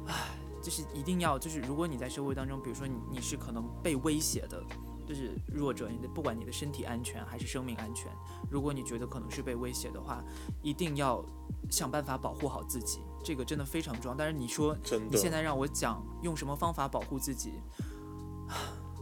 [0.08, 4.64] 唉，就是一定要就是，如果你在社会当中，比如说你你是可能被威胁的。
[5.10, 8.12] 就是弱者，你的不管你的身体安全还是生命安全，
[8.48, 10.24] 如果你觉得可能是被威胁的话，
[10.62, 11.26] 一定要
[11.72, 14.16] 想办法保护好自己，这个真的非常重要。
[14.16, 14.78] 但是你说
[15.10, 17.54] 你现，在让我讲用什么方法保护自己，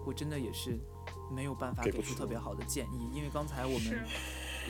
[0.05, 0.79] 我真的也是
[1.29, 4.05] 没有办法给出特别好的建议，因为刚才我们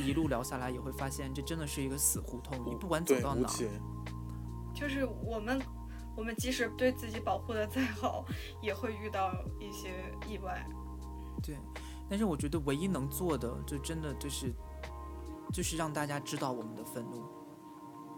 [0.03, 3.81] 一路聊下来也会发现，这真的是一个死胡同，你不管走到哪儿，
[4.73, 5.61] 就是我们，
[6.15, 8.25] 我们即使对自己保护的再好，
[8.59, 10.67] 也会遇到一些意外。
[11.47, 11.57] 对。
[12.09, 14.53] 但是我觉得唯一能做的，就真的就是
[15.51, 17.25] 就是让大家知道我们的愤怒。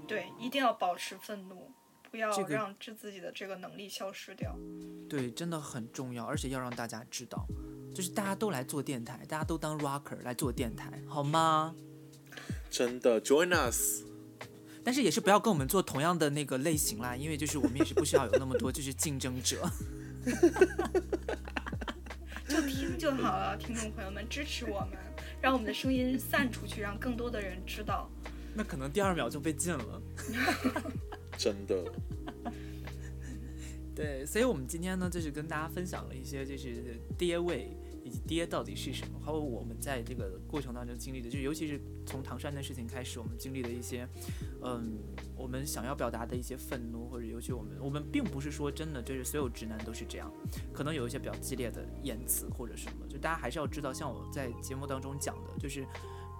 [0.07, 1.71] 对，一定要保持愤怒，
[2.11, 4.55] 不要让自自己的这个能力消失掉。
[5.07, 7.45] 对，真的很重要，而且要让大家知道，
[7.93, 11.75] 就是大家都来做电台，大家都当 rocker 来做电台，好吗？
[12.69, 14.03] 真的 join us。
[14.83, 19.67] 但是也是不要跟我们做同样的那个类型啦，因为就是我们也是不需要有那么多就是竞争者。
[22.49, 24.97] 就听就好了，听众朋友们，支持我们，
[25.39, 28.09] 让我们的声音散出去，让更多的人知道。
[28.55, 30.01] 那可能第二秒就被禁了。
[31.37, 31.75] 真的，
[33.99, 37.69] 对，所以我们今天呢，就是跟大家分享了一些就是爹味
[38.01, 44.07] 以及爹到底是什么，还有我们在这个过程当中经历的，就尤其是从唐山的事情开始，我们经历的一些，
[44.63, 44.99] 嗯，
[45.35, 50.31] 我们想要表达的一些愤怒，或者尤其我们我们并不是说真的就是所有直男都是这样，
[50.71, 55.85] 可能有一些比较激烈的言辞或者什么，就大家还是要知道，像我在节目当中讲的，就是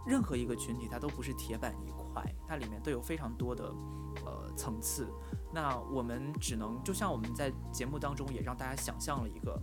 [0.07, 3.66] 任何一个群体它都不是铁板一块，它里面都有非常多的
[4.24, 5.05] 呃层次。
[5.52, 9.62] 那我们只能就像我们在节目当中也让大家想象了一个，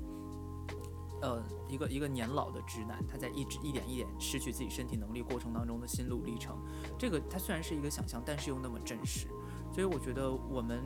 [1.22, 6.58] 呃，一个一个年老的直男，他在一直一点一点失去自己身体能力过程当中的心路历程。
[6.98, 9.28] 这个它虽然是一个想象，但是又那么真实，
[9.72, 10.82] 所以我觉得我们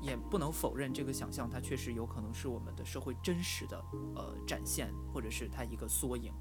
[0.00, 3.84] 也不能否认这个想象，它确实有可能是我们的社会真实的
[4.14, 6.32] 呃展现，或者是它一个缩影。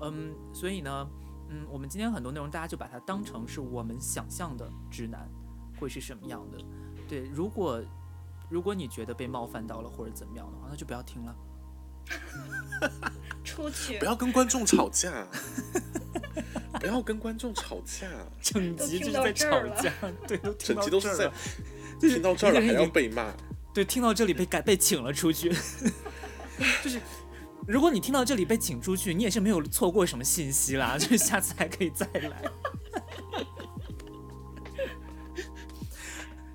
[0.00, 1.08] 嗯，所以呢，
[1.50, 5.30] 嗯，我们今天很多内容大家就把它当成是我们想象的直男
[5.78, 6.58] 会是什么样的。
[7.12, 7.78] 对，如果
[8.48, 11.36] 如果你觉得被冒犯到了或者怎么样的话，那就不要听了。
[13.44, 15.28] 出去不要跟观众吵架，
[16.80, 18.08] 不要跟观众吵架，
[18.40, 19.92] 整集就是在吵架，
[20.26, 21.34] 对，都听整到集都是在这儿了。
[22.00, 23.30] 听到这儿了还要被骂，
[23.74, 25.50] 对，听到这里被赶被请了出去，
[26.82, 26.98] 就是
[27.68, 32.42] 如果你听到这里被请出去，你也是没有错过什么信息啦，就是下次还可以再来。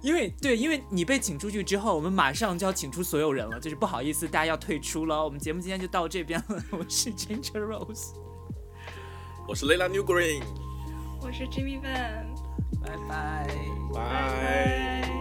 [0.02, 5.24] 因为对，因为你被请出去之后，我们马上就要请出所有人了，就是不好意思，大家要退出了。
[5.24, 6.64] 我们节目今天就到这边了。
[6.72, 8.14] 我是 Ginger Rose，
[9.48, 10.44] 我是 Leila Newgreen，
[11.22, 12.28] 我是 Jimmy Van，
[12.82, 13.48] 拜拜，
[13.94, 15.17] 拜拜。